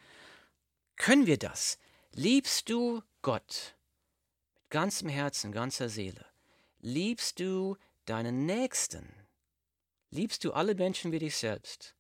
können 0.95 1.27
wir 1.27 1.37
das? 1.37 1.77
Liebst 2.13 2.69
du 2.69 3.03
Gott 3.21 3.75
mit 4.53 4.69
ganzem 4.69 5.09
Herzen, 5.09 5.51
ganzer 5.51 5.89
Seele? 5.89 6.25
Liebst 6.79 7.39
du 7.39 7.77
deinen 8.05 8.45
Nächsten? 8.45 9.07
Liebst 10.09 10.43
du 10.43 10.53
alle 10.53 10.75
Menschen 10.75 11.11
wie 11.11 11.19
dich 11.19 11.37
selbst? 11.37 11.95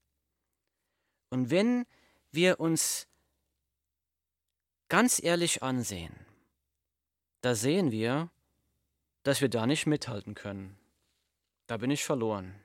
Und 1.29 1.49
wenn 1.49 1.85
wir 2.31 2.59
uns 2.59 3.07
ganz 4.89 5.21
ehrlich 5.23 5.63
ansehen, 5.63 6.13
da 7.41 7.55
sehen 7.55 7.91
wir, 7.91 8.29
dass 9.23 9.41
wir 9.41 9.49
da 9.49 9.65
nicht 9.65 9.85
mithalten 9.85 10.33
können. 10.33 10.77
Da 11.67 11.77
bin 11.77 11.91
ich 11.91 12.03
verloren. 12.03 12.55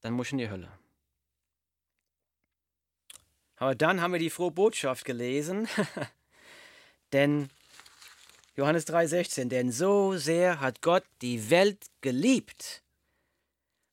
Dann 0.00 0.14
muss 0.14 0.28
ich 0.28 0.32
in 0.32 0.38
die 0.38 0.50
Hölle. 0.50 0.70
Aber 3.56 3.74
dann 3.74 4.00
haben 4.00 4.12
wir 4.12 4.18
die 4.18 4.30
frohe 4.30 4.50
Botschaft 4.50 5.04
gelesen, 5.04 5.68
denn 7.12 7.50
Johannes 8.56 8.86
3:16, 8.86 9.48
denn 9.48 9.72
so 9.72 10.16
sehr 10.16 10.60
hat 10.60 10.82
Gott 10.82 11.04
die 11.22 11.50
Welt 11.50 11.86
geliebt, 12.00 12.82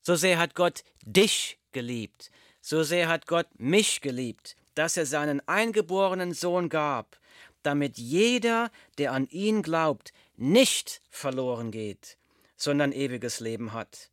so 0.02 0.14
sehr 0.16 0.38
hat 0.38 0.54
Gott 0.54 0.84
dich 1.04 1.58
geliebt, 1.72 2.30
so 2.60 2.82
sehr 2.82 3.08
hat 3.08 3.26
Gott 3.26 3.48
mich 3.58 4.00
geliebt, 4.00 4.56
dass 4.74 4.96
er 4.96 5.06
seinen 5.06 5.46
eingeborenen 5.48 6.32
Sohn 6.32 6.68
gab, 6.68 7.18
damit 7.62 7.98
jeder, 7.98 8.70
der 8.98 9.12
an 9.12 9.28
ihn 9.28 9.62
glaubt, 9.62 10.12
nicht 10.36 11.02
verloren 11.10 11.70
geht, 11.70 12.18
sondern 12.56 12.92
ewiges 12.92 13.40
Leben 13.40 13.72
hat. 13.72 14.10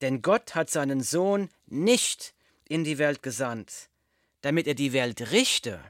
Denn 0.00 0.20
Gott 0.20 0.54
hat 0.54 0.68
seinen 0.68 1.02
Sohn 1.02 1.48
nicht 1.66 2.34
in 2.68 2.84
die 2.84 2.98
Welt 2.98 3.22
gesandt, 3.22 3.88
damit 4.42 4.66
er 4.66 4.74
die 4.74 4.92
Welt 4.92 5.32
richte, 5.32 5.80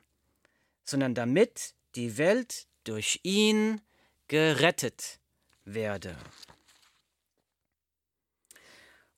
sondern 0.84 1.14
damit 1.14 1.74
die 1.94 2.16
Welt 2.16 2.66
durch 2.84 3.20
ihn 3.22 3.80
gerettet 4.28 5.20
werde. 5.64 6.16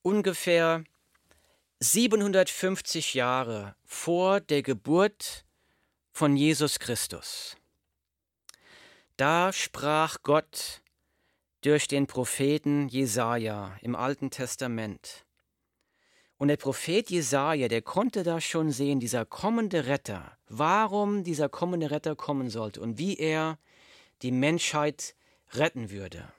Ungefähr 0.02 0.84
750 1.80 3.14
Jahre 3.14 3.76
vor 3.84 4.40
der 4.40 4.62
Geburt 4.62 5.44
von 6.12 6.36
Jesus 6.36 6.78
Christus. 6.78 7.56
Da 9.16 9.52
sprach 9.52 10.18
Gott 10.22 10.82
durch 11.60 11.88
den 11.88 12.06
Propheten 12.06 12.88
Jesaja 12.88 13.76
im 13.80 13.96
Alten 13.96 14.30
Testament. 14.30 15.23
Und 16.44 16.48
der 16.48 16.58
Prophet 16.58 17.08
Jesaja, 17.08 17.68
der 17.68 17.80
konnte 17.80 18.22
da 18.22 18.38
schon 18.38 18.70
sehen, 18.70 19.00
dieser 19.00 19.24
kommende 19.24 19.86
Retter, 19.86 20.36
warum 20.46 21.24
dieser 21.24 21.48
kommende 21.48 21.90
Retter 21.90 22.16
kommen 22.16 22.50
sollte 22.50 22.82
und 22.82 22.98
wie 22.98 23.16
er 23.16 23.58
die 24.20 24.30
Menschheit 24.30 25.16
retten 25.52 25.90
würde. 25.90 26.30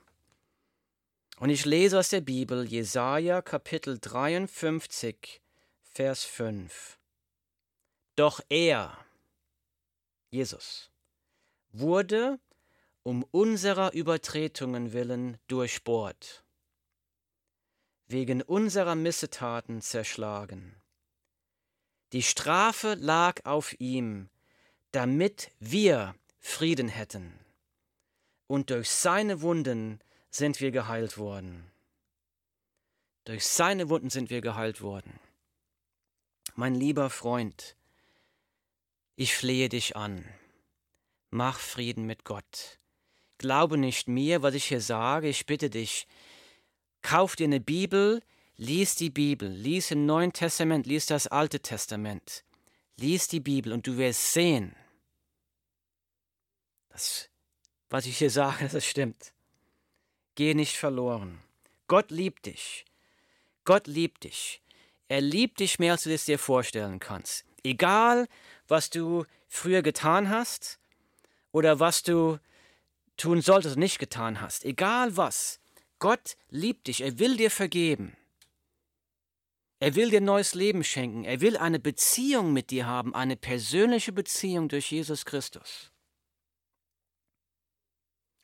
Und 1.39 1.49
ich 1.49 1.65
lese 1.65 1.97
aus 1.97 2.09
der 2.09 2.21
Bibel 2.21 2.67
Jesaja 2.67 3.41
Kapitel 3.41 3.97
53, 3.99 5.41
Vers 5.81 6.23
5. 6.23 6.99
Doch 8.15 8.41
er, 8.47 8.95
Jesus, 10.29 10.91
wurde 11.71 12.39
um 13.01 13.25
unserer 13.31 13.91
Übertretungen 13.93 14.93
willen 14.93 15.39
durchbohrt 15.47 16.44
wegen 18.07 18.41
unserer 18.41 18.95
Missetaten 18.95 19.81
zerschlagen. 19.81 20.75
Die 22.13 22.23
Strafe 22.23 22.93
lag 22.95 23.45
auf 23.45 23.79
ihm, 23.79 24.29
damit 24.91 25.51
wir 25.59 26.15
Frieden 26.39 26.87
hätten. 26.87 27.39
Und 28.47 28.69
durch 28.69 28.89
seine 28.89 29.41
Wunden 29.41 29.99
sind 30.29 30.61
wir 30.61 30.71
geheilt 30.71 31.17
worden. 31.17 31.71
Durch 33.25 33.45
seine 33.45 33.89
Wunden 33.89 34.09
sind 34.09 34.29
wir 34.29 34.41
geheilt 34.41 34.81
worden. 34.81 35.19
Mein 36.53 36.75
lieber 36.75 37.09
Freund, 37.09 37.75
ich 39.15 39.35
flehe 39.35 39.67
dich 39.67 39.95
an. 39.95 40.23
Mach 41.31 41.59
Frieden 41.59 42.05
mit 42.05 42.23
Gott. 42.23 42.79
Glaube 43.37 43.77
nicht 43.77 44.07
mir, 44.07 44.41
was 44.41 44.53
ich 44.53 44.65
hier 44.65 44.81
sage. 44.81 45.27
Ich 45.27 45.45
bitte 45.45 45.69
dich, 45.69 46.07
Kauf 47.05 47.35
dir 47.35 47.43
eine 47.43 47.59
Bibel, 47.59 48.23
lies 48.57 48.95
die 48.95 49.11
Bibel, 49.11 49.47
lies 49.47 49.91
im 49.91 50.07
Neuen 50.07 50.33
Testament, 50.33 50.87
lies 50.87 51.05
das 51.05 51.27
Alte 51.27 51.59
Testament, 51.59 52.43
lies 52.97 53.27
die 53.27 53.39
Bibel 53.39 53.73
und 53.73 53.85
du 53.85 53.97
wirst 53.97 54.33
sehen, 54.33 54.75
dass, 56.89 57.29
was 57.91 58.07
ich 58.07 58.17
hier 58.17 58.31
sage, 58.31 58.67
das 58.71 58.87
stimmt. 58.87 59.33
Geh 60.33 60.55
nicht 60.55 60.77
verloren. 60.77 61.43
Gott 61.87 62.09
liebt 62.09 62.47
dich. 62.47 62.85
Gott 63.65 63.85
liebt 63.85 64.23
dich. 64.23 64.63
Er 65.07 65.21
liebt 65.21 65.59
dich 65.59 65.77
mehr, 65.77 65.91
als 65.91 66.05
du 66.05 66.11
es 66.11 66.25
dir 66.25 66.39
vorstellen 66.39 66.99
kannst. 66.99 67.45
Egal, 67.63 68.27
was 68.67 68.89
du 68.89 69.25
früher 69.47 69.83
getan 69.83 70.31
hast 70.31 70.79
oder 71.51 71.79
was 71.79 72.01
du 72.01 72.39
tun 73.15 73.41
solltest 73.41 73.75
und 73.75 73.81
nicht 73.81 73.99
getan 73.99 74.41
hast. 74.41 74.65
Egal 74.65 75.15
was. 75.17 75.59
Gott 75.99 76.37
liebt 76.49 76.87
dich, 76.87 77.01
er 77.01 77.19
will 77.19 77.37
dir 77.37 77.51
vergeben. 77.51 78.17
Er 79.79 79.95
will 79.95 80.09
dir 80.09 80.21
neues 80.21 80.53
Leben 80.53 80.83
schenken. 80.83 81.25
Er 81.25 81.41
will 81.41 81.57
eine 81.57 81.79
Beziehung 81.79 82.53
mit 82.53 82.71
dir 82.71 82.85
haben, 82.85 83.13
eine 83.13 83.35
persönliche 83.35 84.11
Beziehung 84.11 84.69
durch 84.69 84.91
Jesus 84.91 85.25
Christus. 85.25 85.91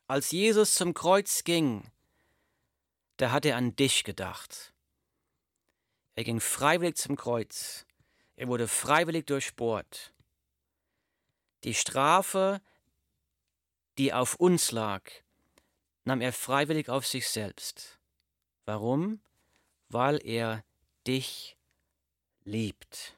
Als 0.07 0.31
Jesus 0.31 0.75
zum 0.75 0.93
Kreuz 0.93 1.43
ging, 1.43 1.89
da 3.17 3.31
hat 3.31 3.45
er 3.45 3.55
an 3.55 3.75
dich 3.75 4.03
gedacht. 4.03 4.73
Er 6.15 6.25
ging 6.25 6.41
freiwillig 6.41 6.97
zum 6.97 7.15
Kreuz. 7.15 7.85
Er 8.35 8.47
wurde 8.47 8.67
freiwillig 8.67 9.25
durchbohrt. 9.27 10.13
Die 11.63 11.73
Strafe, 11.73 12.61
die 13.97 14.11
auf 14.11 14.35
uns 14.35 14.71
lag, 14.71 15.03
nahm 16.03 16.21
er 16.21 16.33
freiwillig 16.33 16.89
auf 16.89 17.05
sich 17.05 17.29
selbst. 17.29 17.99
Warum? 18.65 19.21
Weil 19.89 20.25
er 20.25 20.63
dich 21.07 21.57
liebt. 22.43 23.17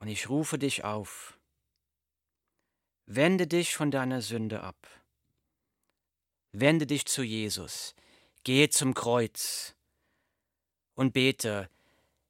Und 0.00 0.08
ich 0.08 0.28
rufe 0.28 0.58
dich 0.58 0.84
auf. 0.84 1.38
Wende 3.06 3.46
dich 3.46 3.74
von 3.74 3.90
deiner 3.90 4.22
Sünde 4.22 4.62
ab. 4.62 4.88
Wende 6.52 6.86
dich 6.86 7.06
zu 7.06 7.22
Jesus. 7.22 7.94
Gehe 8.44 8.70
zum 8.70 8.94
Kreuz 8.94 9.74
und 10.94 11.12
bete, 11.12 11.70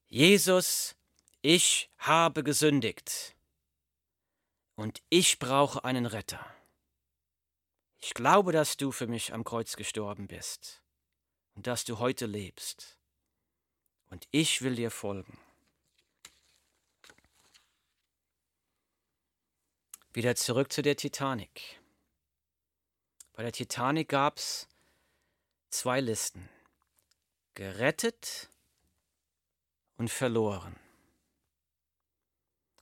Jesus, 0.08 0.96
ich 1.42 1.90
habe 1.98 2.42
gesündigt 2.42 3.36
und 4.74 5.02
ich 5.10 5.38
brauche 5.38 5.84
einen 5.84 6.06
Retter. 6.06 6.44
Ich 8.00 8.14
glaube, 8.14 8.52
dass 8.52 8.76
du 8.76 8.92
für 8.92 9.06
mich 9.06 9.32
am 9.32 9.44
Kreuz 9.44 9.76
gestorben 9.76 10.28
bist 10.28 10.82
und 11.54 11.66
dass 11.66 11.84
du 11.84 11.98
heute 11.98 12.26
lebst. 12.26 12.96
Und 14.10 14.26
ich 14.30 14.62
will 14.62 14.76
dir 14.76 14.90
folgen. 14.90 15.38
Wieder 20.12 20.34
zurück 20.36 20.72
zu 20.72 20.82
der 20.82 20.96
Titanic. 20.96 21.80
Bei 23.34 23.42
der 23.42 23.52
Titanic 23.52 24.08
gab 24.08 24.38
es 24.38 24.68
zwei 25.70 26.00
Listen. 26.00 26.48
Gerettet 27.54 28.50
und 29.96 30.10
verloren. 30.10 30.76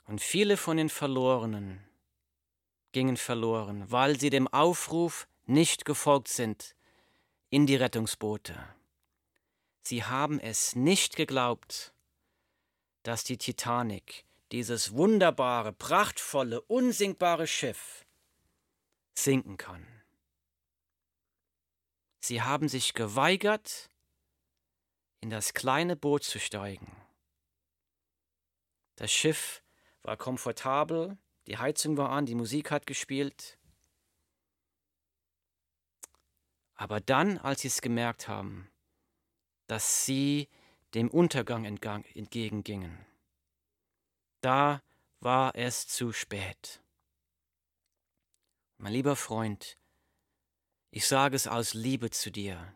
Und 0.05 0.21
viele 0.21 0.57
von 0.57 0.77
den 0.77 0.89
Verlorenen 0.89 1.87
gingen 2.93 3.17
verloren, 3.17 3.91
weil 3.91 4.19
sie 4.19 4.31
dem 4.31 4.49
Aufruf 4.49 5.29
nicht 5.45 5.85
gefolgt 5.85 6.29
sind 6.29 6.75
in 7.51 7.67
die 7.67 7.77
Rettungsboote. 7.77 8.57
Sie 9.83 10.05
haben 10.05 10.41
es 10.41 10.75
nicht 10.75 11.17
geglaubt, 11.17 11.95
dass 13.03 13.23
die 13.23 13.39
Titanic, 13.39 14.25
dieses 14.51 14.95
wunderbare, 14.95 15.73
prachtvolle, 15.73 16.61
unsinkbare 16.63 17.47
Schiff, 17.47 18.05
sinken 19.15 19.57
kann. 19.57 19.87
Sie 22.21 22.43
haben 22.43 22.69
sich 22.69 22.95
geweigert, 22.95 23.89
in 25.21 25.31
das 25.31 25.55
kleine 25.55 25.95
Boot 25.95 26.25
zu 26.25 26.41
steigen. 26.41 26.91
Das 28.97 29.13
Schiff 29.13 29.63
war 30.03 30.17
komfortabel, 30.17 31.17
die 31.47 31.59
Heizung 31.59 31.97
war 31.97 32.11
an, 32.11 32.27
die 32.27 32.35
Musik 32.35 32.71
hat 32.71 32.87
gespielt. 32.87 33.59
Aber 36.75 37.01
dann, 37.01 37.39
als 37.39 37.63
sie 37.63 37.69
es 37.69 37.81
gemerkt 37.81 38.29
haben, 38.29 38.71
dass 39.67 40.05
sie 40.05 40.49
dem 40.95 41.11
Untergang 41.11 41.65
entgegengingen, 41.65 43.07
da 44.41 44.83
war 45.21 45.55
es 45.55 45.89
zu 45.89 46.13
spät. 46.13 46.81
Mein 48.79 48.93
lieber 48.93 49.17
Freund, 49.17 49.79
ich 50.91 51.07
sage 51.07 51.35
es 51.35 51.47
aus 51.47 51.75
Liebe 51.75 52.11
zu 52.11 52.31
dir. 52.31 52.75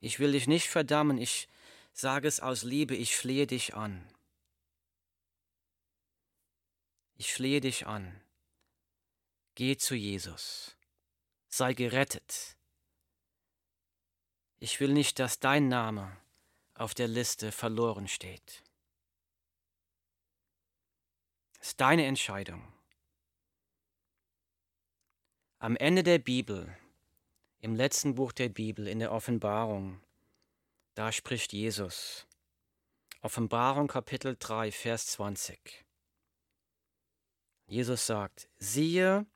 Ich 0.00 0.18
will 0.18 0.32
dich 0.32 0.46
nicht 0.46 0.68
verdammen, 0.68 1.18
ich 1.18 1.48
sage 1.92 2.28
es 2.28 2.40
aus 2.40 2.62
Liebe, 2.62 2.94
ich 2.96 3.16
flehe 3.16 3.46
dich 3.46 3.74
an. 3.74 4.06
Ich 7.18 7.32
flehe 7.32 7.60
dich 7.60 7.86
an. 7.86 8.20
Geh 9.54 9.78
zu 9.78 9.94
Jesus. 9.94 10.76
Sei 11.48 11.72
gerettet. 11.72 12.56
Ich 14.58 14.80
will 14.80 14.92
nicht, 14.92 15.18
dass 15.18 15.40
dein 15.40 15.68
Name 15.68 16.14
auf 16.74 16.92
der 16.92 17.08
Liste 17.08 17.52
verloren 17.52 18.06
steht. 18.06 18.62
Es 21.58 21.68
ist 21.68 21.80
deine 21.80 22.04
Entscheidung. 22.04 22.70
Am 25.58 25.74
Ende 25.76 26.02
der 26.02 26.18
Bibel, 26.18 26.76
im 27.60 27.74
letzten 27.74 28.14
Buch 28.14 28.32
der 28.32 28.50
Bibel, 28.50 28.86
in 28.86 28.98
der 28.98 29.10
Offenbarung, 29.10 30.02
da 30.94 31.12
spricht 31.12 31.54
Jesus. 31.54 32.26
Offenbarung 33.22 33.88
Kapitel 33.88 34.36
3, 34.38 34.70
Vers 34.70 35.06
20. 35.06 35.85
Jesus 37.66 38.06
sagt, 38.06 38.48
siehe, 38.58 39.26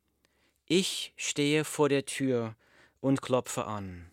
ich 0.67 1.13
stehe 1.17 1.65
vor 1.65 1.89
der 1.89 2.07
Tür 2.07 2.57
und 3.01 3.23
klopfe 3.23 3.65
an. 3.65 4.11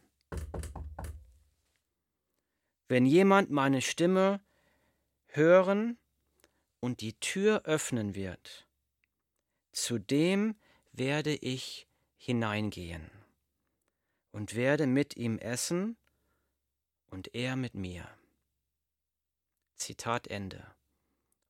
Wenn 2.87 3.05
jemand 3.05 3.51
meine 3.51 3.81
Stimme 3.81 4.41
hören 5.27 5.97
und 6.79 7.01
die 7.01 7.13
Tür 7.19 7.63
öffnen 7.65 8.15
wird, 8.15 8.67
zu 9.71 9.99
dem 9.99 10.55
werde 10.93 11.35
ich 11.35 11.87
hineingehen 12.17 13.11
und 14.31 14.55
werde 14.55 14.87
mit 14.87 15.15
ihm 15.15 15.37
essen 15.37 15.97
und 17.11 17.35
er 17.35 17.55
mit 17.55 17.75
mir. 17.75 18.07
Zitat 19.75 20.27
Ende. 20.27 20.65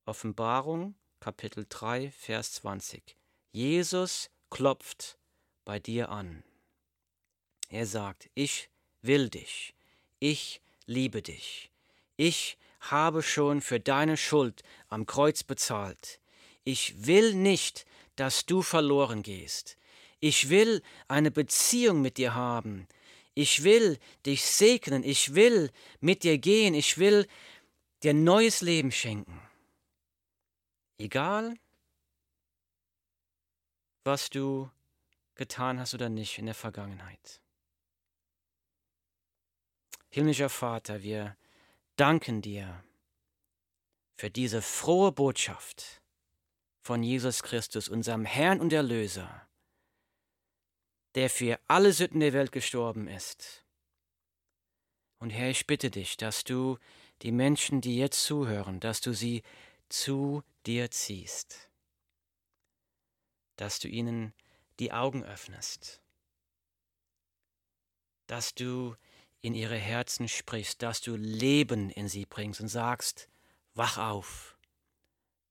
Offenbarung 0.06 0.96
Kapitel 1.20 1.66
3, 1.68 2.12
Vers 2.12 2.54
20. 2.54 3.18
Jesus 3.52 4.30
klopft 4.50 5.18
bei 5.66 5.80
dir 5.80 6.10
an. 6.10 6.44
Er 7.70 7.86
sagt, 7.86 8.30
ich 8.36 8.70
will 9.02 9.30
dich, 9.30 9.74
ich 10.20 10.62
liebe 10.86 11.22
dich, 11.22 11.72
ich 12.16 12.58
habe 12.80 13.24
schon 13.24 13.62
für 13.62 13.80
deine 13.80 14.16
Schuld 14.16 14.62
am 14.90 15.06
Kreuz 15.06 15.44
bezahlt. 15.44 16.20
Ich 16.64 17.08
will 17.08 17.34
nicht, 17.34 17.86
dass 18.16 18.46
du 18.46 18.62
verloren 18.62 19.24
gehst. 19.24 19.78
Ich 20.20 20.50
will 20.50 20.82
eine 21.08 21.32
Beziehung 21.32 22.02
mit 22.02 22.18
dir 22.18 22.36
haben. 22.36 22.88
Ich 23.34 23.64
will 23.64 24.00
dich 24.26 24.46
segnen. 24.46 25.04
Ich 25.04 25.36
will 25.36 25.72
mit 26.00 26.24
dir 26.24 26.38
gehen. 26.38 26.74
Ich 26.74 26.98
will 26.98 27.28
dir 28.04 28.14
neues 28.14 28.62
Leben 28.62 28.92
schenken. 28.92 29.47
Egal, 30.98 31.58
was 34.04 34.30
du 34.30 34.72
getan 35.36 35.80
hast 35.80 35.94
oder 35.94 36.10
nicht 36.10 36.38
in 36.40 36.46
der 36.46 36.56
Vergangenheit. 36.56 37.42
Himmlischer 40.10 40.50
Vater, 40.50 41.04
wir 41.04 41.38
danken 41.96 42.42
dir 42.42 42.84
für 44.16 44.32
diese 44.32 44.62
frohe 44.62 45.12
Botschaft 45.12 46.02
von 46.82 47.04
Jesus 47.04 47.44
Christus, 47.44 47.90
unserem 47.90 48.26
Herrn 48.26 48.60
und 48.60 48.74
Erlöser, 48.74 49.48
der 51.14 51.30
für 51.30 51.60
alle 51.68 51.94
Sünden 51.94 52.22
der 52.22 52.34
Welt 52.34 52.52
gestorben 52.52 53.08
ist. 53.08 53.66
Und 55.20 55.32
Herr, 55.32 55.50
ich 55.50 55.68
bitte 55.68 55.92
dich, 55.92 56.18
dass 56.18 56.44
du 56.44 56.80
die 57.22 57.32
Menschen, 57.32 57.82
die 57.82 57.98
jetzt 57.98 58.24
zuhören, 58.24 58.80
dass 58.80 59.02
du 59.02 59.14
sie 59.14 59.44
zu 59.89 60.43
dir 60.65 60.91
ziehst, 60.91 61.69
dass 63.56 63.80
du 63.80 63.88
ihnen 63.88 64.34
die 64.80 64.91
Augen 64.91 65.23
öffnest, 65.23 66.02
dass 68.28 68.54
du 68.54 68.95
in 69.41 69.54
ihre 69.54 69.78
Herzen 69.78 70.28
sprichst, 70.28 70.82
dass 70.82 71.02
du 71.02 71.15
Leben 71.15 71.89
in 71.89 72.08
sie 72.08 72.26
bringst 72.26 72.62
und 72.62 72.67
sagst, 72.67 73.30
wach 73.73 73.97
auf, 73.97 74.58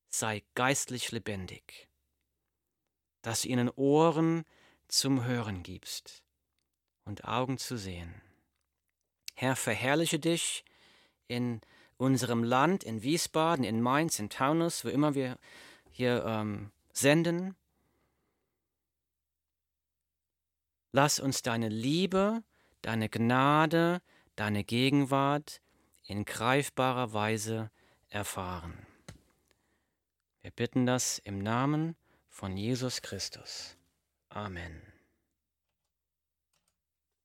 sei 0.08 0.44
geistlich 0.54 1.12
lebendig, 1.12 1.88
dass 3.22 3.42
du 3.42 3.48
ihnen 3.48 3.70
Ohren 3.70 4.44
zum 4.88 5.24
Hören 5.24 5.62
gibst 5.62 6.22
und 7.04 7.24
Augen 7.24 7.58
zu 7.58 7.76
sehen. 7.76 8.20
Herr, 9.34 9.56
verherrliche 9.56 10.18
dich 10.18 10.64
in 11.28 11.60
unserem 11.96 12.44
Land, 12.44 12.84
in 12.84 13.02
Wiesbaden, 13.02 13.64
in 13.64 13.80
Mainz, 13.80 14.18
in 14.18 14.28
Taunus, 14.28 14.84
wo 14.84 14.88
immer 14.88 15.14
wir 15.14 15.38
hier 15.90 16.24
ähm, 16.26 16.70
senden. 16.92 17.56
Lass 20.92 21.20
uns 21.20 21.42
deine 21.42 21.68
Liebe, 21.68 22.42
deine 22.82 23.08
Gnade, 23.08 24.00
deine 24.34 24.64
Gegenwart 24.64 25.60
in 26.06 26.24
greifbarer 26.24 27.12
Weise 27.12 27.70
erfahren. 28.08 28.86
Wir 30.42 30.50
bitten 30.52 30.86
das 30.86 31.18
im 31.18 31.38
Namen 31.38 31.96
von 32.28 32.56
Jesus 32.56 33.02
Christus. 33.02 33.76
Amen. 34.28 34.95